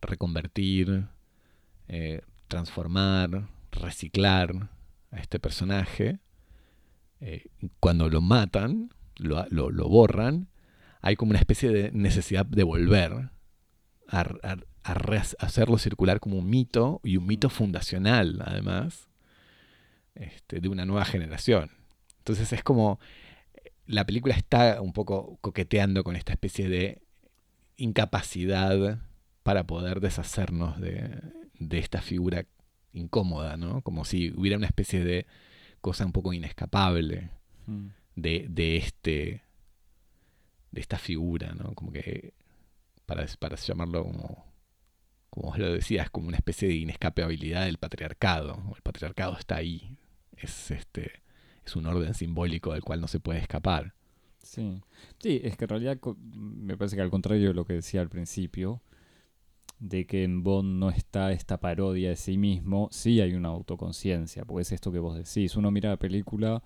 [0.00, 1.06] reconvertir,
[1.88, 4.70] eh, transformar, reciclar
[5.10, 6.18] a este personaje,
[7.78, 10.48] cuando lo matan, lo, lo- borran,
[11.00, 13.30] hay como una especie de necesidad de volver
[14.08, 14.56] a,
[15.38, 19.08] hacerlo circular como un mito y un mito fundacional, además,
[20.14, 21.70] este, de una nueva generación.
[22.18, 22.98] Entonces es como
[23.86, 27.02] la película está un poco coqueteando con esta especie de
[27.76, 29.00] incapacidad
[29.42, 31.10] para poder deshacernos de,
[31.58, 32.46] de esta figura
[32.92, 33.82] incómoda, ¿no?
[33.82, 35.26] Como si hubiera una especie de
[35.80, 37.30] cosa un poco inescapable
[37.66, 37.90] Mm.
[38.14, 39.42] De, de este
[40.70, 41.74] de esta figura, ¿no?
[41.74, 42.34] Como que
[43.06, 44.52] para, para llamarlo como
[45.30, 48.62] como vos lo decías, como una especie de inescapabilidad del patriarcado.
[48.76, 49.96] El patriarcado está ahí.
[50.36, 51.22] Es este
[51.64, 53.94] es un orden simbólico del cual no se puede escapar.
[54.42, 54.82] Sí.
[55.18, 58.08] Sí, es que en realidad me parece que al contrario de lo que decía al
[58.08, 58.82] principio,
[59.78, 64.44] de que en Bond no está esta parodia de sí mismo, sí hay una autoconciencia,
[64.44, 65.56] porque es esto que vos decís.
[65.56, 66.62] Uno mira la película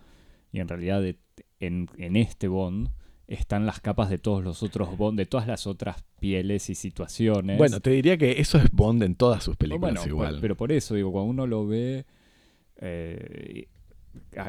[0.57, 1.19] y en realidad de-
[1.61, 2.89] en, en este Bond
[3.29, 7.59] están las capas de todos los otros Bond, de todas las otras pieles y situaciones.
[7.59, 10.39] Bueno, te diría que eso es Bond en todas sus películas Bueno, igual.
[10.41, 12.07] pero por eso digo, cuando uno lo ve,
[12.77, 13.67] eh,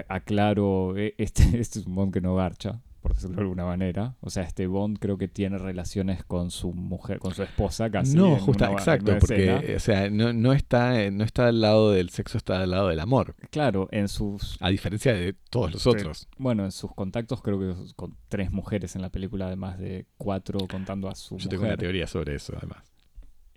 [0.07, 4.15] aclaro, eh, este, este es un Bond que no garcha, por decirlo de alguna manera.
[4.21, 8.15] O sea, este Bond creo que tiene relaciones con su mujer, con su esposa casi.
[8.15, 12.09] no, en exacto, porque o sea, no, no está eh, no está al lado del
[12.09, 14.57] sexo, está al lado del amor, Claro, en sus...
[14.61, 16.27] a diferencia de todos los otros.
[16.37, 20.59] Bueno, en sus contactos creo que con tres mujeres en la película, además de cuatro
[20.69, 22.97] contando a su Yo tengo una teoría sobre eso, además.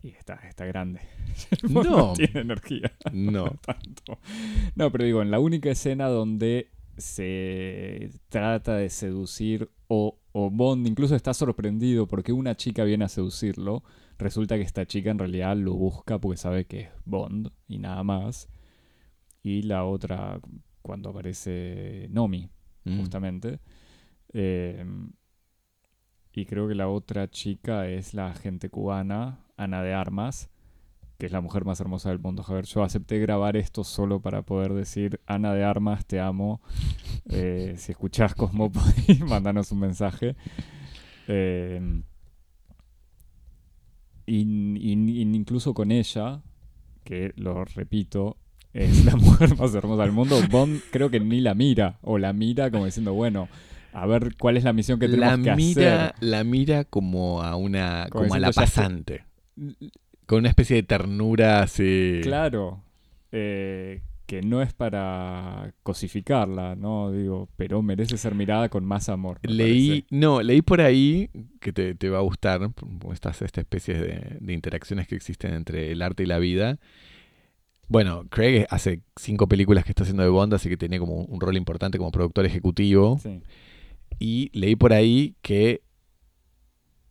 [0.03, 1.01] Y está, está grande.
[1.69, 2.15] No.
[2.15, 2.93] tiene energía.
[3.13, 3.45] No.
[3.67, 4.19] tanto.
[4.75, 6.71] No, pero digo, en la única escena donde
[7.01, 13.09] se trata de seducir o, o Bond incluso está sorprendido porque una chica viene a
[13.09, 13.83] seducirlo,
[14.19, 18.03] resulta que esta chica en realidad lo busca porque sabe que es Bond y nada
[18.05, 18.49] más.
[19.43, 20.39] Y la otra,
[20.83, 22.49] cuando aparece Nomi,
[22.85, 22.99] Mm.
[22.99, 23.61] justamente.
[24.33, 24.85] eh,
[26.33, 30.50] y creo que la otra chica es la agente cubana, Ana de Armas,
[31.21, 32.43] que es la mujer más hermosa del mundo.
[32.43, 36.61] Javier, yo acepté grabar esto solo para poder decir, Ana de Armas, te amo.
[37.33, 40.35] Eh, si escuchás Cosmopodis, mandanos un mensaje.
[41.29, 42.03] Eh,
[44.27, 46.41] incluso con ella,
[47.05, 48.37] que lo repito,
[48.73, 52.33] es la mujer más hermosa del mundo, Bond creo que ni la mira, o la
[52.33, 53.49] mira como diciendo, bueno,
[53.93, 56.15] a ver cuál es la misión que tenemos la que mira, hacer.
[56.21, 59.25] la mira como a una Como como a la pasante,
[60.31, 62.21] con una especie de ternura así.
[62.23, 62.85] Claro,
[63.33, 67.11] eh, que no es para cosificarla, ¿no?
[67.11, 69.41] Digo, pero merece ser mirada con más amor.
[69.43, 70.07] Leí, parece.
[70.11, 72.61] no, leí por ahí que te, te va a gustar,
[73.13, 76.79] estas esta especie de, de interacciones que existen entre el arte y la vida.
[77.89, 81.41] Bueno, Craig hace cinco películas que está haciendo de Bond, así que tiene como un
[81.41, 83.19] rol importante como productor ejecutivo.
[83.21, 83.43] Sí.
[84.21, 85.83] Y leí por ahí que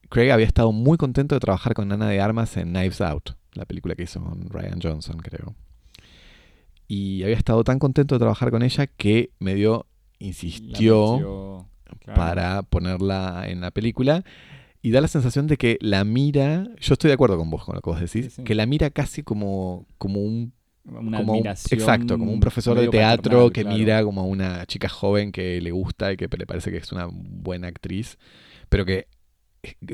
[0.10, 3.66] Craig había estado muy contento de trabajar con Ana de Armas en Knives Out, la
[3.66, 5.56] película que hizo con Ryan Johnson, creo.
[6.88, 9.86] Y había estado tan contento de trabajar con ella que medio
[10.18, 11.68] insistió
[12.00, 12.16] claro.
[12.20, 14.24] para ponerla en la película.
[14.82, 17.76] Y da la sensación de que la mira, yo estoy de acuerdo con vos con
[17.76, 18.44] lo que vos decís, Sí, sí.
[18.44, 20.54] que la mira casi como, como un
[20.86, 23.78] Una como admiración exacto, como un profesor de teatro que claro.
[23.78, 26.92] mira como a una chica joven que le gusta y que le parece que es
[26.94, 28.18] una buena actriz,
[28.70, 29.08] pero que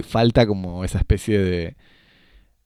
[0.04, 1.76] falta como esa especie de,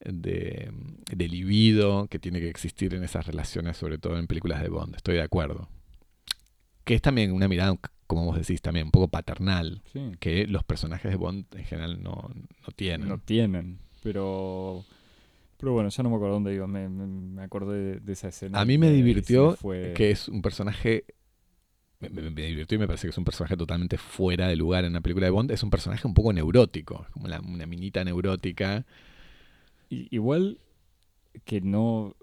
[0.01, 0.71] de,
[1.11, 4.95] de libido que tiene que existir en esas relaciones, sobre todo en películas de Bond.
[4.95, 5.69] Estoy de acuerdo.
[6.83, 10.11] que es también una mirada, como vos decís, también un poco paternal, Sí.
[10.19, 13.07] que los personajes de Bond en general no, no tienen.
[13.07, 14.83] No tienen, pero...
[15.59, 18.61] Pero bueno, ya no me acuerdo dónde iba, me, me, acordé de, esa escena.
[18.61, 21.03] A mí me divirtió fue- que es un personaje.
[21.99, 24.85] Me, me- me divirtió y me parece que es un personaje totalmente fuera de lugar
[24.85, 25.51] en una película de Bond.
[25.51, 28.85] Es un personaje un poco neurótico, como la- una minita neurótica.
[29.89, 30.59] Igual
[31.45, 32.15] que no...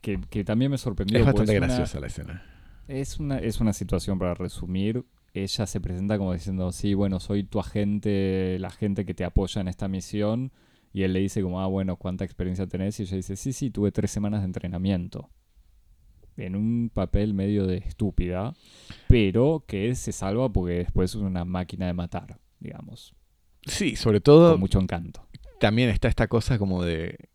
[0.00, 1.18] Que, que también me sorprendió.
[1.18, 2.44] es bastante una- graciosa la escena.
[2.86, 5.04] Es una, es una situación para resumir.
[5.32, 9.60] Ella se presenta como diciendo, sí, bueno, soy tu agente, la gente que te apoya
[9.60, 10.52] en esta misión.
[10.92, 13.00] Y él le dice como, ah, bueno, ¿cuánta experiencia tenés?
[13.00, 15.28] Y ella dice, sí, sí, tuve tres semanas de entrenamiento.
[16.36, 18.54] En un papel medio de estúpida,
[19.08, 23.14] pero que se salva porque después es una máquina de matar, digamos.
[23.66, 25.26] Sí, sobre todo Con mucho encanto.
[25.60, 27.28] también está esta cosa como de.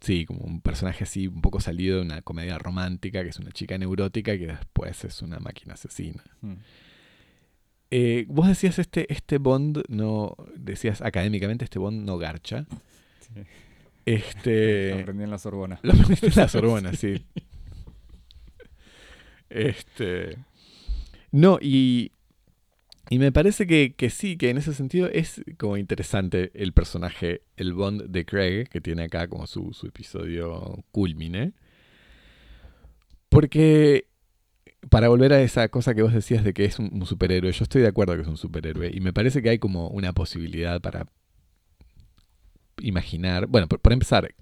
[0.00, 3.50] Sí, como un personaje así, un poco salido de una comedia romántica, que es una
[3.50, 6.22] chica neurótica que después es una máquina asesina.
[6.40, 6.52] Mm.
[7.90, 10.36] Eh, vos decías este, este Bond no.
[10.56, 12.66] Decías académicamente, este Bond no garcha.
[13.20, 13.42] Sí.
[14.04, 14.90] Este.
[14.94, 15.80] Lo aprendí en la Sorbona.
[15.82, 17.24] Lo aprendiste en la Sorbona, sí.
[19.50, 20.36] Este.
[21.30, 22.12] No, y.
[23.10, 27.40] Y me parece que, que sí, que en ese sentido es como interesante el personaje,
[27.56, 31.54] el Bond de Craig, que tiene acá como su, su episodio culmine.
[33.30, 34.08] Porque,
[34.90, 37.80] para volver a esa cosa que vos decías de que es un, superhéroe, yo estoy
[37.80, 38.90] de acuerdo que es un superhéroe.
[38.92, 41.06] Y me parece que hay como una posibilidad para
[42.80, 43.46] imaginar.
[43.46, 44.34] Bueno, por, por empezar,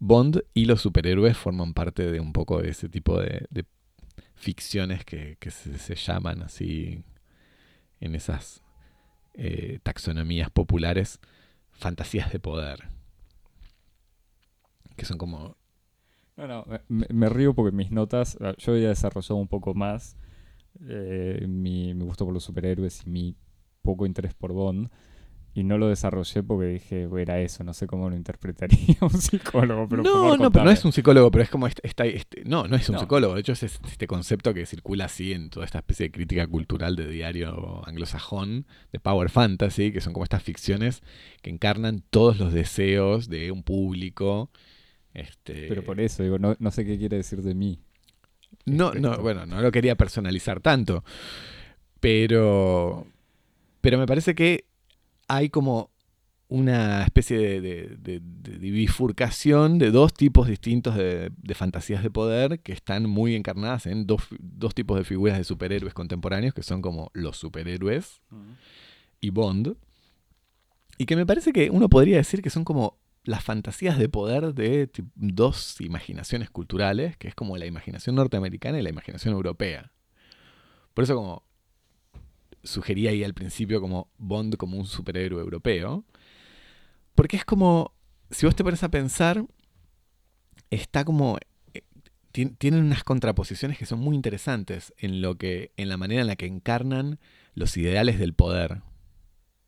[0.00, 3.46] Bond y los superhéroes forman parte de un poco de ese tipo de
[4.34, 7.04] ficciones que, que se, llaman así
[8.00, 8.62] en esas
[9.34, 11.20] eh, taxonomías populares
[11.72, 12.88] fantasías de poder.
[14.96, 15.56] Que son como...
[16.36, 20.16] No, no, me, me río porque mis notas, ah, yo había desarrollado un poco más
[20.88, 23.36] eh, mi, mi gusto por los superhéroes y mi
[23.82, 24.90] poco interés por Bond.
[25.56, 29.10] Y no lo desarrollé porque dije, "Bueno, era eso, no sé cómo lo interpretaría un
[29.10, 29.88] psicólogo.
[29.88, 30.72] Pero no, no, pero no contame".
[30.72, 31.86] es un psicólogo, pero es como este,
[32.16, 33.00] este- no, no es un No.
[33.00, 33.34] psicólogo.
[33.34, 36.46] De hecho, es es este concepto que circula así en toda esta especie de crítica
[36.48, 41.02] cultural de diario anglosajón, de power fantasy, que son como estas ficciones
[41.40, 44.50] que encarnan todos los deseos de un público.
[45.12, 47.78] Este, Pero por eso, digo, no, no sé qué quiere decir de mí.
[48.66, 49.22] No, Este, no, esto.
[49.22, 51.04] bueno, no lo quería personalizar tanto.
[52.00, 53.06] Pero.
[53.80, 54.64] Pero me parece que
[55.36, 55.90] hay como
[56.48, 58.20] una especie de,
[58.60, 64.28] bifurcación de dos tipos distintos de, fantasías de poder que están muy encarnadas en dos,
[64.74, 68.20] tipos de figuras de superhéroes contemporáneos, que son como los superhéroes
[69.20, 69.76] y Bond.
[70.96, 74.54] Y que me parece que uno podría decir que son como las fantasías de poder
[74.54, 79.92] de dos imaginaciones culturales, que es como la imaginación norteamericana y la imaginación europea.
[80.92, 81.42] Por eso como
[82.64, 86.04] sugería ahí al principio como Bond como un superhéroe europeo.
[87.14, 87.94] Porque es como,
[88.30, 89.44] si vos te pones a pensar,
[90.70, 91.38] está como...
[91.74, 91.82] eh,
[92.32, 96.26] tien- Tienen unas contraposiciones que son muy interesantes en lo que, en la manera en
[96.26, 97.20] la que encarnan
[97.54, 98.82] los ideales del poder.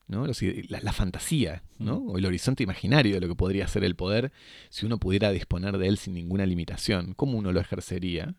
[0.09, 0.27] ¿no?
[0.27, 2.01] Los la, la fantasía, ¿no?
[2.01, 2.11] Mm.
[2.11, 4.33] O el horizonte imaginario de lo que podría ser el poder
[4.71, 7.15] si uno pudiera disponer de él sin ninguna limitación.
[7.15, 8.37] ¿Cómo uno lo ejercería?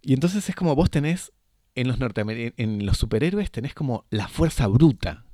[0.00, 1.32] Y entonces es como vos tenés
[1.80, 5.24] en los norteamer- en los superhéroes tenés como la fuerza bruta.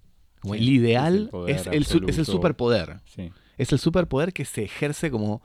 [0.41, 2.25] Como Sí, el ideal es el poder es el, su- es el absoluto.
[2.33, 3.01] superpoder.
[3.07, 3.31] Sí.
[3.57, 5.43] Es el superpoder que se ejerce como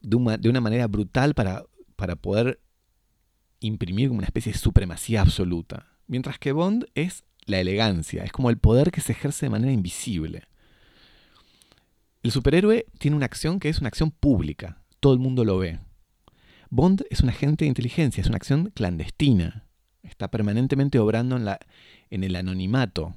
[0.00, 1.64] de una, de una manera brutal para,
[1.96, 2.60] para poder
[3.60, 5.88] imprimir como una especie de supremacía absoluta.
[6.06, 9.72] Mientras que Bond es la elegancia, es como el poder que se ejerce de manera
[9.72, 10.44] invisible.
[12.22, 15.80] El superhéroe tiene una acción que es una acción pública, todo el mundo lo ve.
[16.70, 19.66] Bond es un agente de inteligencia, es una acción clandestina,
[20.02, 21.58] está permanentemente obrando en, la,
[22.10, 23.14] en el anonimato.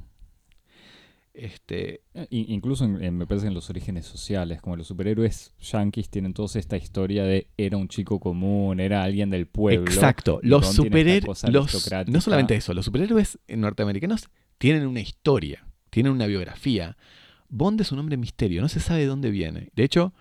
[1.33, 5.53] Este, Eh, in- Incluso en- en- me parece en los orígenes sociales, como los superhéroes
[5.59, 9.85] yankees tienen toda esta historia de era un chico común, era alguien del pueblo.
[9.91, 10.39] Exacto.
[10.43, 11.43] Los superhéroes.
[12.13, 16.95] no solamente eso, los superhéroes norteamericanos tienen una historia, tienen una biografía.
[17.49, 19.69] Bond es un hombre misterio, no se sabe de dónde viene.
[19.75, 20.13] De hecho,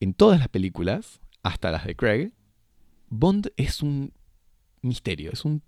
[0.00, 2.32] en todas las películas, hasta las de Craig,
[3.08, 4.12] Bond es un
[4.82, 5.62] misterio, es un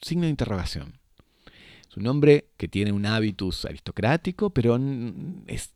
[0.00, 0.98] signo de interrogación.
[1.88, 4.78] Es un hombre que tiene un hábitus aristocrático, pero
[5.46, 5.74] es,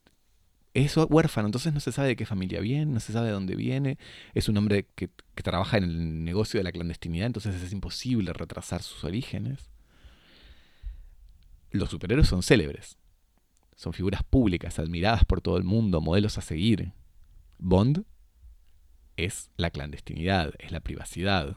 [0.73, 3.57] es huérfano, entonces no se sabe de qué familia viene, no se sabe de dónde
[3.57, 3.99] viene.
[4.33, 8.33] Es un hombre que, que trabaja en el negocio de la clandestinidad, entonces es imposible
[8.33, 9.71] retrasar sus orígenes.
[11.71, 12.97] Los superhéroes son célebres.
[13.75, 16.93] Son figuras públicas, admiradas por todo el mundo, modelos a seguir.
[17.59, 18.05] Bond
[19.17, 21.57] es la clandestinidad, es la privacidad.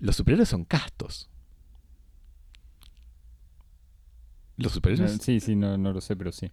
[0.00, 1.28] Los superhéroes son castos.
[4.56, 6.50] Los superhéroes No, sí, sí, no, no lo sé, pero sí.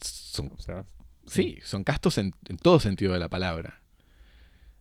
[0.00, 0.84] son, O sea,
[1.26, 3.82] sí, son castos en, en todo sentido de la palabra.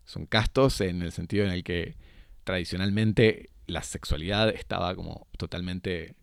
[0.06, 1.96] Son castos en el sentido en el que
[2.44, 6.16] tradicionalmente la sexualidad estaba como totalmente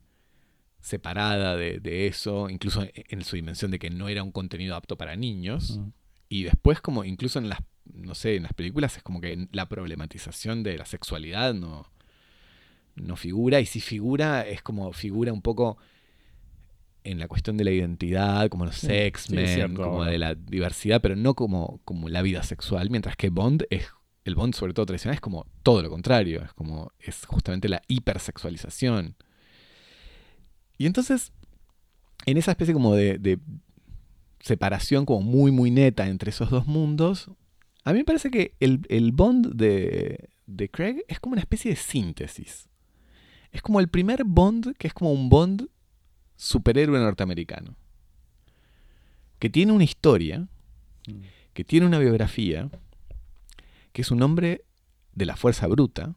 [0.81, 4.77] separada de, de eso, incluso en- en su dimensión de que no era un contenido
[4.77, 5.81] apto para niños.
[6.29, 7.59] Y después como incluso en las,
[7.93, 11.87] no sé, en las películas es como que la problematización de la sexualidad no,
[12.97, 13.61] no figura.
[13.61, 15.79] Y si figura, es como figura un poco
[17.05, 20.35] en la cuestión de la identidad, como los Sí, sí, es X-Men, como de la
[20.35, 22.91] diversidad, pero no como, como la vida sexual.
[22.91, 23.89] Mientras que Bond es,
[24.25, 26.43] el Bond sobre todo tradicional, es como todo lo contrario.
[26.43, 29.17] Es como, es justamente la hipersexualización.
[30.79, 31.33] Y entonces,
[32.25, 33.39] en esa especie como de, de
[34.41, 37.31] separación como muy, muy neta entre esos dos mundos,
[37.85, 41.71] a mí me parece que el, el Bond de, de Craig es como una especie
[41.71, 42.69] de síntesis.
[43.53, 45.69] Es como el primer Bond que es como un Bond
[46.37, 47.77] superhéroe norteamericano.
[49.39, 50.49] Que tiene una historia,
[51.07, 51.21] mm,
[51.53, 52.71] que tiene una biografía,
[53.93, 54.65] que es un hombre
[55.13, 56.15] de la fuerza bruta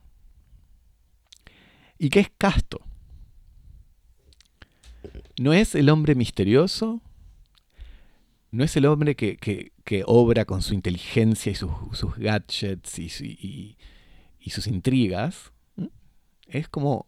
[2.00, 2.82] y que es casto.
[5.40, 7.02] No es el hombre misterioso,
[8.52, 9.72] no es el hombre que, que-
[10.06, 11.70] obra con su inteligencia y sus,
[12.18, 13.78] gadgets y, su- y-
[14.40, 15.52] y sus intrigas.
[15.78, 15.90] ¿m?
[16.48, 17.08] Es como,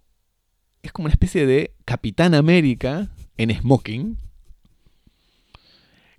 [0.82, 4.18] es como una especie de Capitán América en smoking.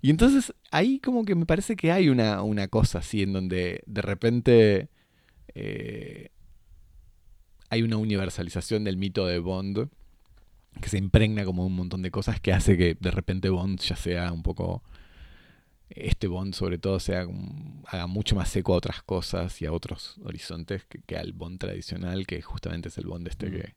[0.01, 3.83] Y entonces ahí como que me parece que hay una, una cosa así en donde
[3.85, 4.89] de repente
[5.53, 6.29] eh,
[7.69, 9.89] hay una universalización del mito de Bond
[10.81, 13.95] que se impregna como un montón de cosas que hace que de repente Bond ya
[13.95, 14.81] sea un poco
[15.95, 17.25] este Bond sobre todo sea
[17.87, 21.59] haga mucho más seco a otras cosas y a otros horizontes que, que al Bond
[21.59, 23.51] tradicional que justamente es el Bond este Mm.
[23.51, 23.75] que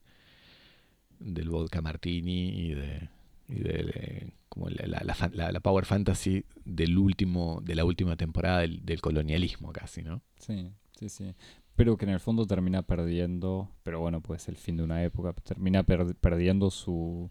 [1.21, 3.09] del vodka martini y de
[3.49, 8.85] y de, de- como la, la- power fantasy del último de la última temporada del,
[8.85, 11.35] del colonialismo casi no Sí, sí, sí.
[11.77, 15.33] Pero que en el fondo termina perdiendo, pero bueno, pues el fin de una época,
[15.33, 17.31] termina per- perdiendo su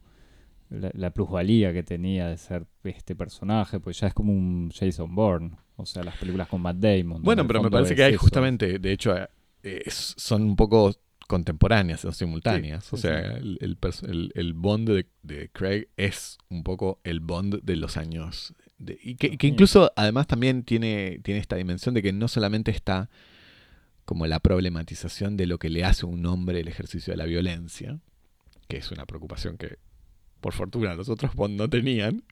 [0.70, 5.14] la, la plusvalía que tenía de ser este personaje, pues ya es como un Jason
[5.16, 7.22] Bourne, o sea, las películas con Matt Damon.
[7.24, 8.22] Bueno, pero me parece que hay eso.
[8.22, 9.16] justamente, de hecho,
[9.64, 10.94] eh, son un poco
[11.28, 12.84] contemporáneas o simultáneas.
[12.86, 13.58] Sí, o sea, sí.
[13.62, 18.54] el, el Bond de, de Craig es un poco el Bond de los años.
[18.78, 22.72] de- y que, que incluso, además, también tiene, tiene esta dimensión de que no solamente
[22.72, 23.10] está
[24.06, 27.26] como la problematización de lo que le hace a un hombre el ejercicio de la
[27.26, 28.00] violencia,
[28.68, 29.78] que es una preocupación que,
[30.44, 32.24] por fortuna, los otros Bond no tenían,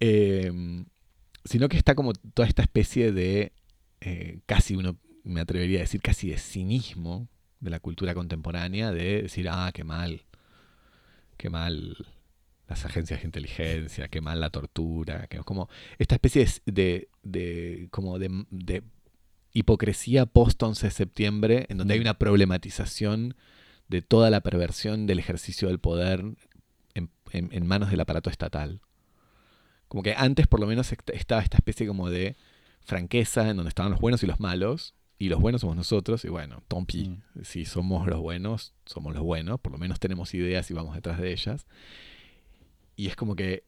[0.00, 0.52] eh,
[1.44, 3.52] sino que está como toda esta especie de,
[4.00, 7.28] eh, casi uno, me atrevería a decir, casi de cinismo
[7.60, 10.22] de la cultura contemporánea, de decir, ah, qué mal,
[11.36, 11.96] qué mal
[12.68, 17.08] las agencias de inteligencia, qué mal la tortura, que es como esta especie de, de,
[17.22, 18.82] de- como de, de
[19.52, 23.36] hipocresía post 11 de septiembre, en donde hay una problematización
[23.88, 26.24] de toda la perversión del ejercicio del poder
[26.96, 28.80] en, en- en manos del aparato estatal.
[29.88, 32.36] Como que antes por lo menos est- estaba esta especie como de
[32.80, 36.28] franqueza en donde estaban los buenos y los malos, y los buenos somos nosotros, y
[36.28, 37.16] bueno, pis, Mm.
[37.42, 41.18] si somos los buenos, somos los buenos, por lo menos tenemos ideas y vamos detrás
[41.20, 41.66] de ellas.
[42.96, 43.64] Y es como que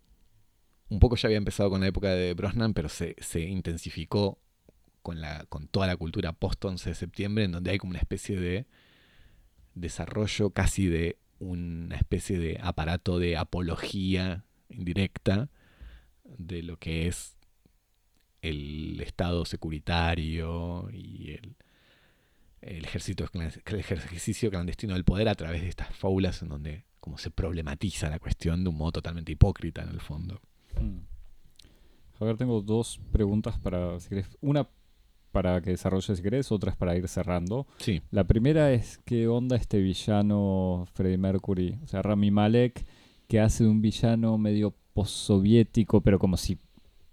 [0.91, 4.39] un poco ya había empezado con la época de Brosnan, pero se, se intensificó
[5.03, 7.99] con, la, con toda la cultura post 11 de septiembre, en donde hay como una
[8.01, 8.67] especie de
[9.75, 15.49] desarrollo casi de una especie de aparato de apología indirecta
[16.25, 17.37] de lo que es
[18.43, 21.57] el Estado securitario y el,
[22.61, 28.11] el, ejercicio clandestino del poder a través de estas fábulas en donde como se problematiza
[28.11, 30.41] la cuestión de un modo totalmente hipócrita en el fondo.
[30.81, 30.99] Mm.
[32.19, 34.69] Javier, tengo dos preguntas para, si querés, una
[35.39, 37.67] para que desarrolles si querés, otra es para ir cerrando.
[37.79, 38.03] Sí.
[38.11, 42.85] La primera es qué onda este villano Freddie Mercury, o sea, Rami Malek,
[43.29, 46.59] que hace de un villano medio postsoviético, pero como si,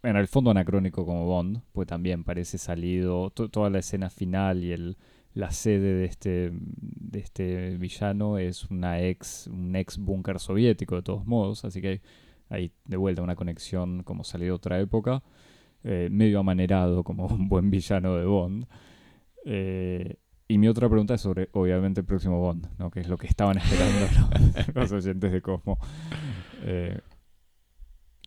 [0.03, 4.63] en el fondo anacrónico como Bond, pues también parece salido, to- toda la escena final
[4.63, 4.97] y el,
[5.33, 11.01] la sede de este, de este villano es una ex, un ex búnker soviético de
[11.03, 12.01] todos modos, así que
[12.49, 15.21] hay de vuelta una conexión como salido de otra época,
[15.85, 18.65] eh, medio amanerado como un buen villano de Bond.
[19.45, 20.15] Eh,
[20.47, 22.91] y mi otra pregunta es sobre, obviamente, el próximo Bond, ¿no?
[22.91, 24.07] que es lo que estaban esperando
[24.75, 25.77] los, oyentes de Cosmo.
[26.63, 26.99] Eh,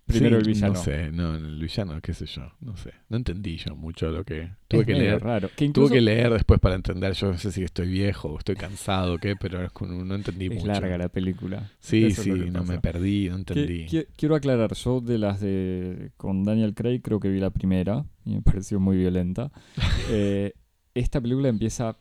[0.09, 0.75] primero Sí, el villano.
[0.75, 2.93] No sé, no, el villano, qué sé yo, no sé.
[3.09, 4.51] No entendí yo mucho lo que...
[4.67, 5.23] Tuve Es que leer.
[5.23, 5.49] raro.
[5.57, 8.57] Que Tuve que leer después para entender, yo no sé si estoy viejo o estoy
[8.57, 10.67] cansado o qué, pero es no entendí es mucho.
[10.67, 11.71] larga la película.
[11.79, 13.87] Sí, Eso es sí, no me perdí, no Que- entendí.
[13.87, 18.05] qui- quiero aclarar, yo de las de con Daniel Craig creo que vi la primera
[18.25, 19.53] y me pareció muy violenta.
[20.11, 20.53] Eh,
[20.95, 21.97] esta película empieza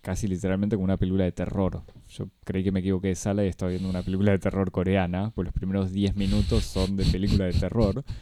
[0.00, 1.82] casi literalmente como una película de terror.
[2.08, 5.32] Yo creí que me equivoqué de sala y estaba viendo una película de terror coreana,
[5.34, 8.04] pues los primeros 10 minutos son de película de terror.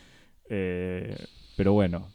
[0.51, 1.15] Eh,
[1.59, 2.09] pero bueno,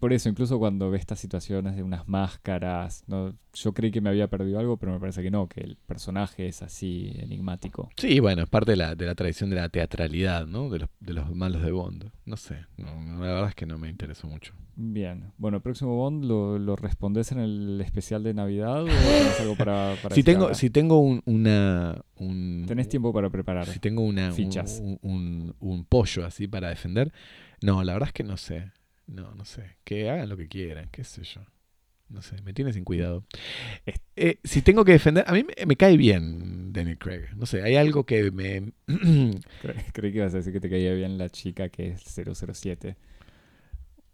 [0.00, 3.34] por eso, incluso cuando ve estas situaciones de unas máscaras, ¿no?
[3.52, 6.48] yo creí que me había perdido algo, pero me parece que no, que el personaje
[6.48, 7.90] es así enigmático.
[7.96, 10.70] Sí, bueno, es parte de la, de la tradición de la teatralidad, ¿no?
[10.70, 12.10] De los, de los malos de Bond.
[12.24, 12.86] No sé, no,
[13.20, 14.54] la verdad es que no me interesó mucho.
[14.76, 15.32] Bien.
[15.38, 19.54] Bueno, el próximo Bond lo, lo respondes en el especial de Navidad o tenés algo
[19.56, 20.54] para, para Si tengo, ahora?
[20.54, 22.02] si tengo un, una...
[22.16, 23.66] Un, Tenés tiempo para preparar.
[23.66, 24.80] Si tengo una, un- Fichas.
[24.82, 27.12] Un, un- un pollo así para defender.
[27.62, 28.72] No, la verdad es que no sé.
[29.06, 29.76] No, no sé.
[29.84, 31.40] Que hagan lo que quieran, qué sé yo.
[32.08, 33.24] No sé, me tiene sin cuidado.
[34.16, 37.22] Eh, si tengo que defender, a mí me, me cae bien Daniel Craig.
[37.36, 38.72] No sé, hay algo que me...
[38.86, 42.96] Cre- Creí que ibas a decir que te caía bien la chica que es 007.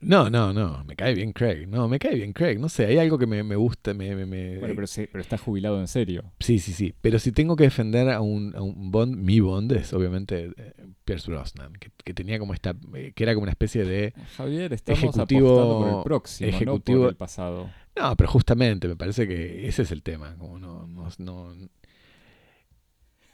[0.00, 1.66] No, no, no, me cae bien Craig.
[1.68, 2.58] No, me cae bien Craig.
[2.58, 4.14] No sé, hay algo que me, me gusta, me...
[4.16, 6.32] me- me- Bueno, pero, sí, pero está jubilado en serio.
[6.40, 6.94] Sí, sí, sí.
[7.00, 10.72] Pero si tengo que defender a un, a un Bond, mi Bond es obviamente eh,
[11.04, 12.74] Pierce Brosnan, que, que tenía como esta...
[12.94, 14.14] eh, que era como una especie de...
[14.36, 17.70] Javier, estamos Ejecutivo- apostando por el próximo, no ejecutivo- por el pasado.
[17.96, 20.34] No, pero justamente me parece que ese es el tema.
[20.38, 21.54] Como no, no, no,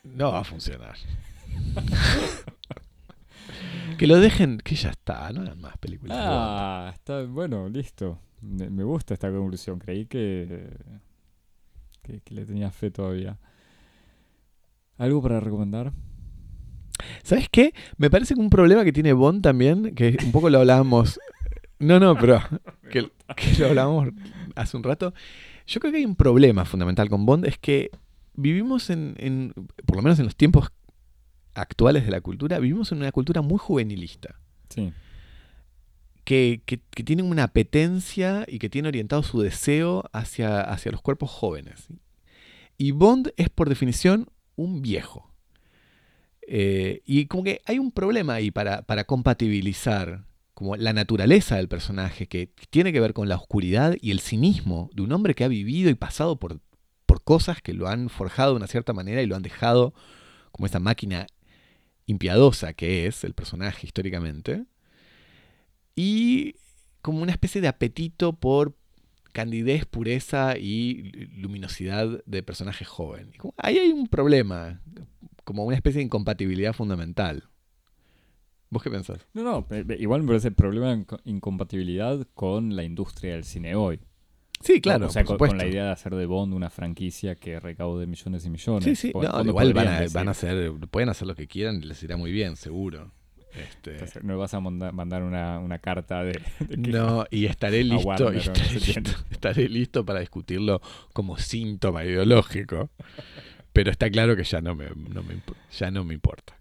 [0.02, 0.96] no va a funcionar.
[3.98, 6.16] que lo dejen, que ya está, no hagan más películas.
[6.20, 8.18] Ah, está bueno, listo.
[8.40, 9.78] Me, me gusta esta conclusión.
[9.78, 10.68] Creí que,
[12.02, 13.38] que, que le tenía fe todavía.
[14.98, 15.92] ¿Algo para recomendar?
[17.22, 17.74] ¿Sabes qué?
[17.98, 21.20] Me parece que un problema que tiene Bond también, que un poco lo hablábamos.
[21.78, 22.40] No, no, pero
[22.90, 24.10] que, que lo hablábamos
[24.54, 25.12] hace un rato.
[25.66, 27.90] Yo creo que hay un problema fundamental con Bond, es que
[28.34, 29.52] vivimos en, en
[29.84, 30.70] por lo menos en los tiempos
[31.56, 34.36] actuales de la cultura, vivimos en una cultura muy juvenilista.
[34.68, 34.92] Sí.
[36.24, 41.00] que, que, que tiene una apetencia y que tiene orientado su deseo hacia, hacia los
[41.00, 41.86] cuerpos jóvenes.
[42.76, 45.32] Y Bond es por definición un viejo.
[46.48, 51.68] Eh, y como que hay un problema ahí para, para compatibilizar como la naturaleza del
[51.68, 55.44] personaje que tiene que ver con la oscuridad y el cinismo de un hombre que
[55.44, 56.60] ha vivido y pasado por,
[57.04, 59.92] por cosas que lo han forjado de una cierta manera y lo han dejado
[60.52, 61.26] como esa máquina
[62.06, 64.64] impiadosa que es el personaje históricamente
[65.94, 66.54] y
[67.02, 68.76] como una especie de apetito por
[69.32, 73.32] candidez, pureza y luminosidad de personaje joven.
[73.58, 74.80] Ahí hay un problema,
[75.44, 77.44] como una especie de incompatibilidad fundamental.
[78.70, 79.26] ¿Vos qué pensás?
[79.32, 79.66] No, no,
[79.98, 84.00] igual me parece el problema de inco- incompatibilidad con la industria del cine hoy.
[84.60, 87.60] Sí, claro, o sea, por con, la idea de hacer de Bond una franquicia que
[87.60, 88.84] recaude millones y millones.
[88.84, 91.86] Sí, sí, no, igual van a, van a hacer, pueden hacer lo que quieran y
[91.86, 93.12] les irá muy bien, seguro.
[93.56, 96.40] Este, entonces, No vas a manda- mandar una, una carta de.
[96.76, 100.80] No, y estaré listo, Warner, y estaré, listo, estaré listo para discutirlo
[101.12, 102.90] como síntoma ideológico.
[103.72, 105.36] Pero está claro que ya no me, no me
[105.78, 106.55] ya no me importa.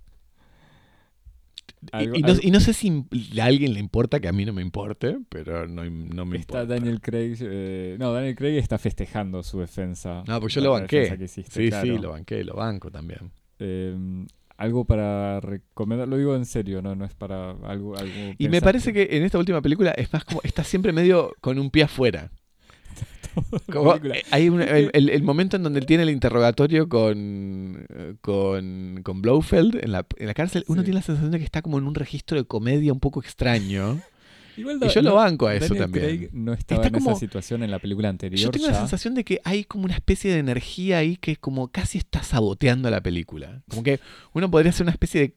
[1.94, 3.06] Y- Algo- y, no, algo- y no sé si
[3.40, 6.60] a alguien le importa que a mí no me importe, pero no, no me Está
[6.60, 6.66] importa.
[6.66, 7.38] Daniel Craig.
[7.42, 10.24] eh, no, Daniel Craig está festejando su defensa.
[10.28, 11.18] No, porque yo lo banqué.
[11.24, 11.86] hiciste, sí, claro.
[11.96, 13.32] sí, lo banqué, lo banco también.
[13.60, 14.26] Eh,
[14.58, 17.98] algo para recomendar, lo digo en serio, no, no es para algo.
[17.98, 21.34] algo Y me parece que en esta última película es más como, está siempre medio
[21.42, 22.32] con un pie afuera.
[23.72, 27.86] Como, eh, hay un- el, el- el momento en donde él tiene el interrogatorio con,
[28.22, 30.86] con, con Blofeld en la, en la cárcel, uno Sí.
[30.86, 34.00] tiene la sensación de que está como en un registro de comedia un poco extraño.
[34.58, 36.06] Igual Y yo lo banco a eso Daniel también.
[36.06, 38.40] Craig no estaba Está en como- esa situación en la película anterior.
[38.40, 38.72] Yo tengo ya.
[38.72, 42.24] la sensación de que hay como una especie de energía ahí que como casi está
[42.24, 43.64] saboteando la película.
[43.70, 44.00] Como que
[44.34, 45.36] uno podría hacer una especie de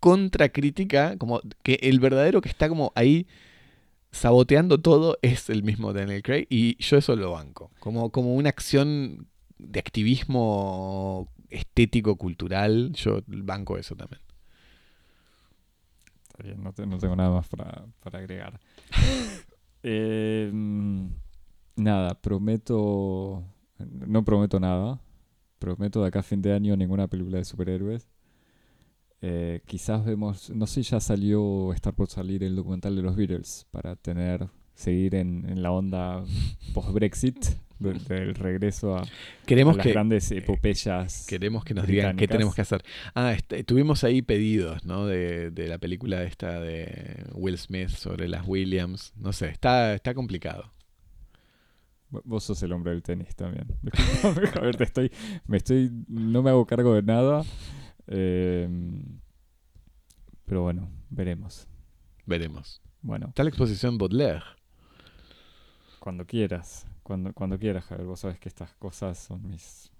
[0.00, 3.26] contracrítica, como que el verdadero que está como ahí
[4.10, 7.70] saboteando todo es el mismo Daniel Craig y yo eso lo banco.
[7.80, 9.28] Como, como una acción
[9.58, 14.20] de activismo estético, cultural, yo banco eso también.
[16.28, 18.58] Está bien, no, te- no tengo nada más para, para agregar.
[19.84, 21.06] Eh, mm,
[21.76, 23.44] nada, prometo.
[23.78, 25.00] No prometo nada.
[25.60, 28.08] Prometo de acá a fin de año ninguna película de superhéroes.
[29.20, 30.50] Eh, quizás vemos.
[30.50, 34.46] No sé, ya salió estar por salir el documental de los Beatles para tener.
[34.74, 36.22] Seguir en, en la onda
[36.74, 37.36] post-Brexit.
[37.78, 39.06] Del, del regreso a, a
[39.46, 41.24] Queremos las que, grandes epopeyas.
[41.28, 42.82] queremos que nos digan qué tenemos que hacer.
[43.14, 45.06] Ah, este, tuvimos ahí pedidos, ¿no?
[45.06, 49.12] De, de la película esta de Will Smith sobre las Williams.
[49.16, 50.72] No sé, está, está complicado.
[52.10, 53.68] Vo- Vos sos el hombre del tenis también.
[54.56, 55.12] A ver, te estoy,
[55.46, 57.44] me estoy, no me hago cargo de nada.
[58.08, 58.68] Eh,
[60.44, 61.66] pero bueno, veremos.
[62.26, 62.80] Veremos.
[63.02, 64.42] Bueno, Está la exposición Baudelaire.
[66.00, 68.06] cuando quieras, cuando, cuando quieras, Javier.
[68.06, 69.90] Vos sabés que estas cosas son mis,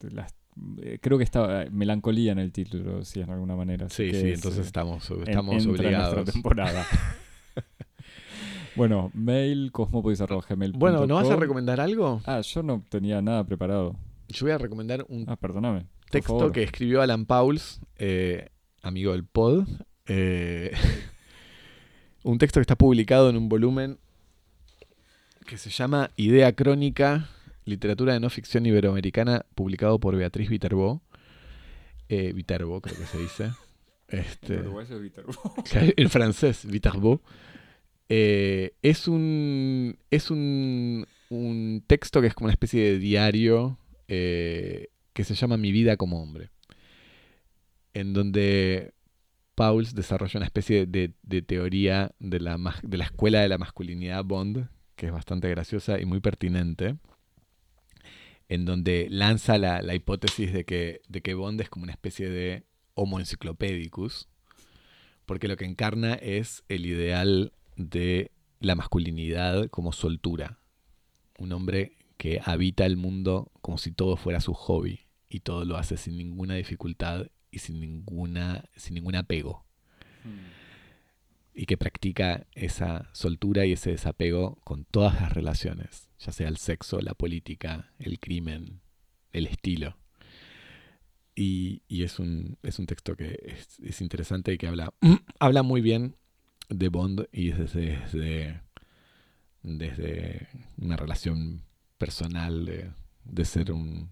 [0.00, 0.34] las-
[0.82, 3.86] eh, creo que está eh, melancolía en el título, si en alguna manera.
[3.86, 6.14] así Sí, que sí, es, entonces eh, estamos, estamos en obligados.
[6.14, 6.86] nuestra temporada.
[8.76, 12.20] bueno, mail cosmopodis.gmail.com Bueno, ¿no vas a recomendar algo?
[12.26, 13.96] Ah, yo no tenía nada preparado.
[14.28, 15.86] Yo voy a recomendar un Ah, perdóname.
[16.12, 18.48] Texto que escribió Alan Pauls, eh,
[18.82, 19.66] amigo del pod.
[20.06, 20.72] eh,
[22.22, 23.98] un texto que está publicado en un volumen
[25.46, 27.28] que se llama Idea Crónica,
[27.64, 31.02] Literatura de No Ficción Iberoamericana, publicado por Beatriz Viterbo.
[32.08, 33.50] Eh, Viterbo, creo que se dice.
[34.08, 34.90] Este, es
[35.96, 37.22] en francés, Viterbo.
[38.10, 44.90] Eh, es un, es un, un texto que es como una especie de diario eh,
[45.12, 46.50] que se llama Mi vida como hombre,
[47.94, 48.94] en donde
[49.54, 54.68] Pauls desarrolla una especie de, teoría de la, de la escuela de la masculinidad Bond,
[54.96, 56.96] que es bastante graciosa y muy pertinente,
[58.48, 62.28] en donde lanza la, la hipótesis de que, de que Bond es como una especie
[62.28, 64.28] de homo encyclopedicus,
[65.26, 70.58] porque lo que encarna es el ideal de la masculinidad como soltura.
[71.38, 75.76] Un hombre que habita el mundo como si todo fuera su hobby y todo lo
[75.76, 79.66] hace sin ninguna dificultad y sin ninguna sin ningún apego
[81.52, 86.58] y que practica esa soltura y ese desapego con todas las relaciones, ya sea el
[86.58, 88.82] sexo, la política, el crimen,
[89.32, 89.98] el estilo.
[91.34, 94.94] Y, y es, un, es un texto que es, es interesante y que habla,
[95.40, 96.14] habla muy bien
[96.68, 98.62] de Bond y desde, desde,
[99.64, 100.46] desde
[100.78, 101.64] una relación
[102.02, 102.90] personal de,
[103.24, 104.10] de ser un,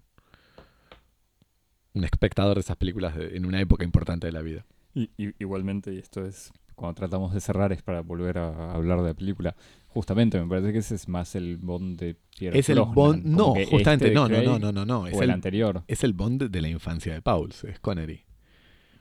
[1.93, 4.65] un espectador de esas películas de- en una época importante de la vida.
[4.95, 8.99] Y, y- igualmente, y esto es cuando tratamos de cerrar, es para volver a hablar
[9.03, 9.57] de la película.
[9.89, 13.55] Justamente, me parece que ese es más el Bond de Pierre Es el Bond, no,
[13.69, 15.83] justamente, este de no, no, no, no, no, no, es o el, el, anterior.
[15.89, 18.25] es el Bond de la infancia de Pauls, es Connery.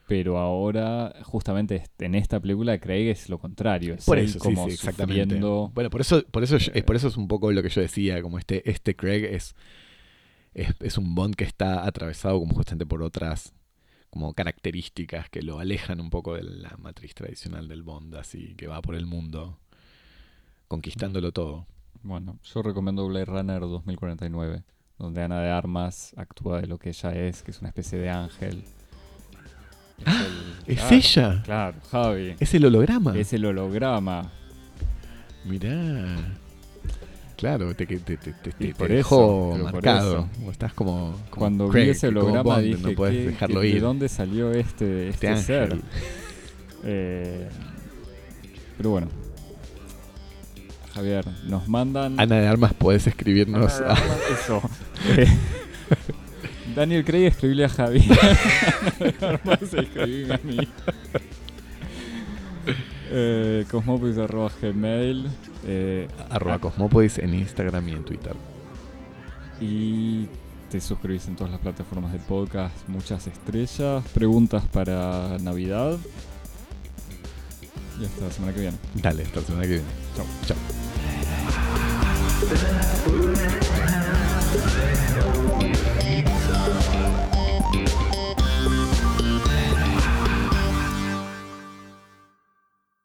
[0.10, 3.94] Pero ahora, justamente en esta película, Craig es lo contrario.
[3.94, 5.24] Es Por eso, como sí, exactamente.
[5.36, 7.70] sufriendo- Bueno, por eso, por eso, yo- eh, por eso es un poco lo que
[7.70, 9.56] yo decía, como este, este Craig es,
[10.56, 13.54] es, es un Bond que está atravesado como justamente por otras
[14.10, 18.66] como características que lo alejan un poco de la matriz tradicional del Bond, así que
[18.66, 19.60] va por el mundo
[20.68, 21.68] conquistándolo todo.
[22.02, 24.64] Bueno, yo recomiendo Blade Runner 2049,
[24.98, 28.10] donde Ana de Armas actúa de lo que ella es, que es una especie de
[28.10, 28.64] ángel.
[30.00, 31.42] Es, Ah, el- ¿Es claro, ella?
[31.44, 32.36] Claro, Javi.
[32.40, 33.18] ¿Es el holograma?
[33.18, 34.32] Es el holograma.
[35.46, 36.16] Mirá.
[37.38, 40.28] Claro, te, te, te, te, por dejó eso, pero por marcado.
[40.46, 43.68] O Estás como, como Cuando Craig, vi ese holograma dije, no puedes ¿qué- dejarlo qué-
[43.68, 43.82] ¿de ir.
[43.82, 45.78] dónde salió este, Este este, ser?
[46.84, 47.48] Eh,
[48.78, 49.08] pero bueno.
[50.94, 52.20] Javier, nos mandan...
[52.20, 53.80] Ana de Armas, podés escribirnos.
[53.80, 54.62] Ana de a- Eso.
[56.76, 60.58] Daniel Craig escribile a de Armas, escribime a mí.
[63.12, 65.28] Eh, arroba gmail.
[65.66, 68.36] Eh, arroba Cosmopodis en Instagram y en Twitter.
[69.60, 70.28] y
[70.70, 75.98] te suscribís en todas las plataformas de podcast, muchas estrellas, preguntas para Navidad.
[78.00, 78.78] Y hasta la semana que viene.
[78.94, 79.88] Dale, hasta la semana que viene.
[80.16, 80.26] Chau.
[80.46, 80.58] Chao.